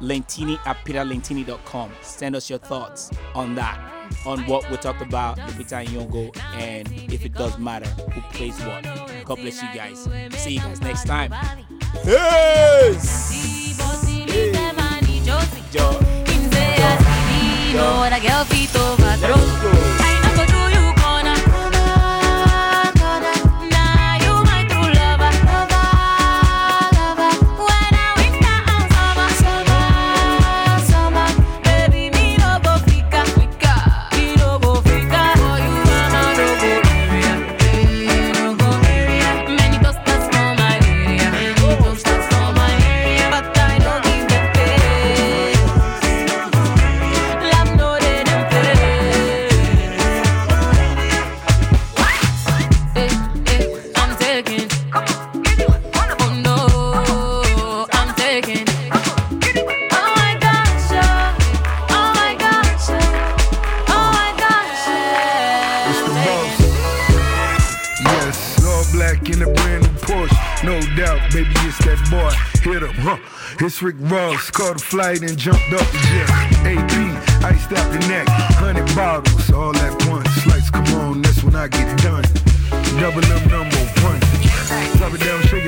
[0.00, 1.90] lentini at peterlentini.com.
[2.02, 3.78] Send us your thoughts on that,
[4.26, 8.84] on what we talked about, the Peter and if it does matter, who plays what.
[9.24, 10.08] God bless you guys.
[10.42, 11.32] See you guys next time.
[12.04, 13.40] Peace!
[15.72, 16.00] Joe.
[18.00, 18.12] What
[73.82, 74.50] Rick Ross.
[74.50, 76.28] Caught a flight and jumped off the jet.
[76.66, 78.26] AP, iced out the neck.
[78.28, 80.46] Hundred bottles, all at once.
[80.46, 82.24] Lights come on, that's when I get done.
[83.00, 84.20] Double them number one.
[84.98, 85.64] Drop it down, shake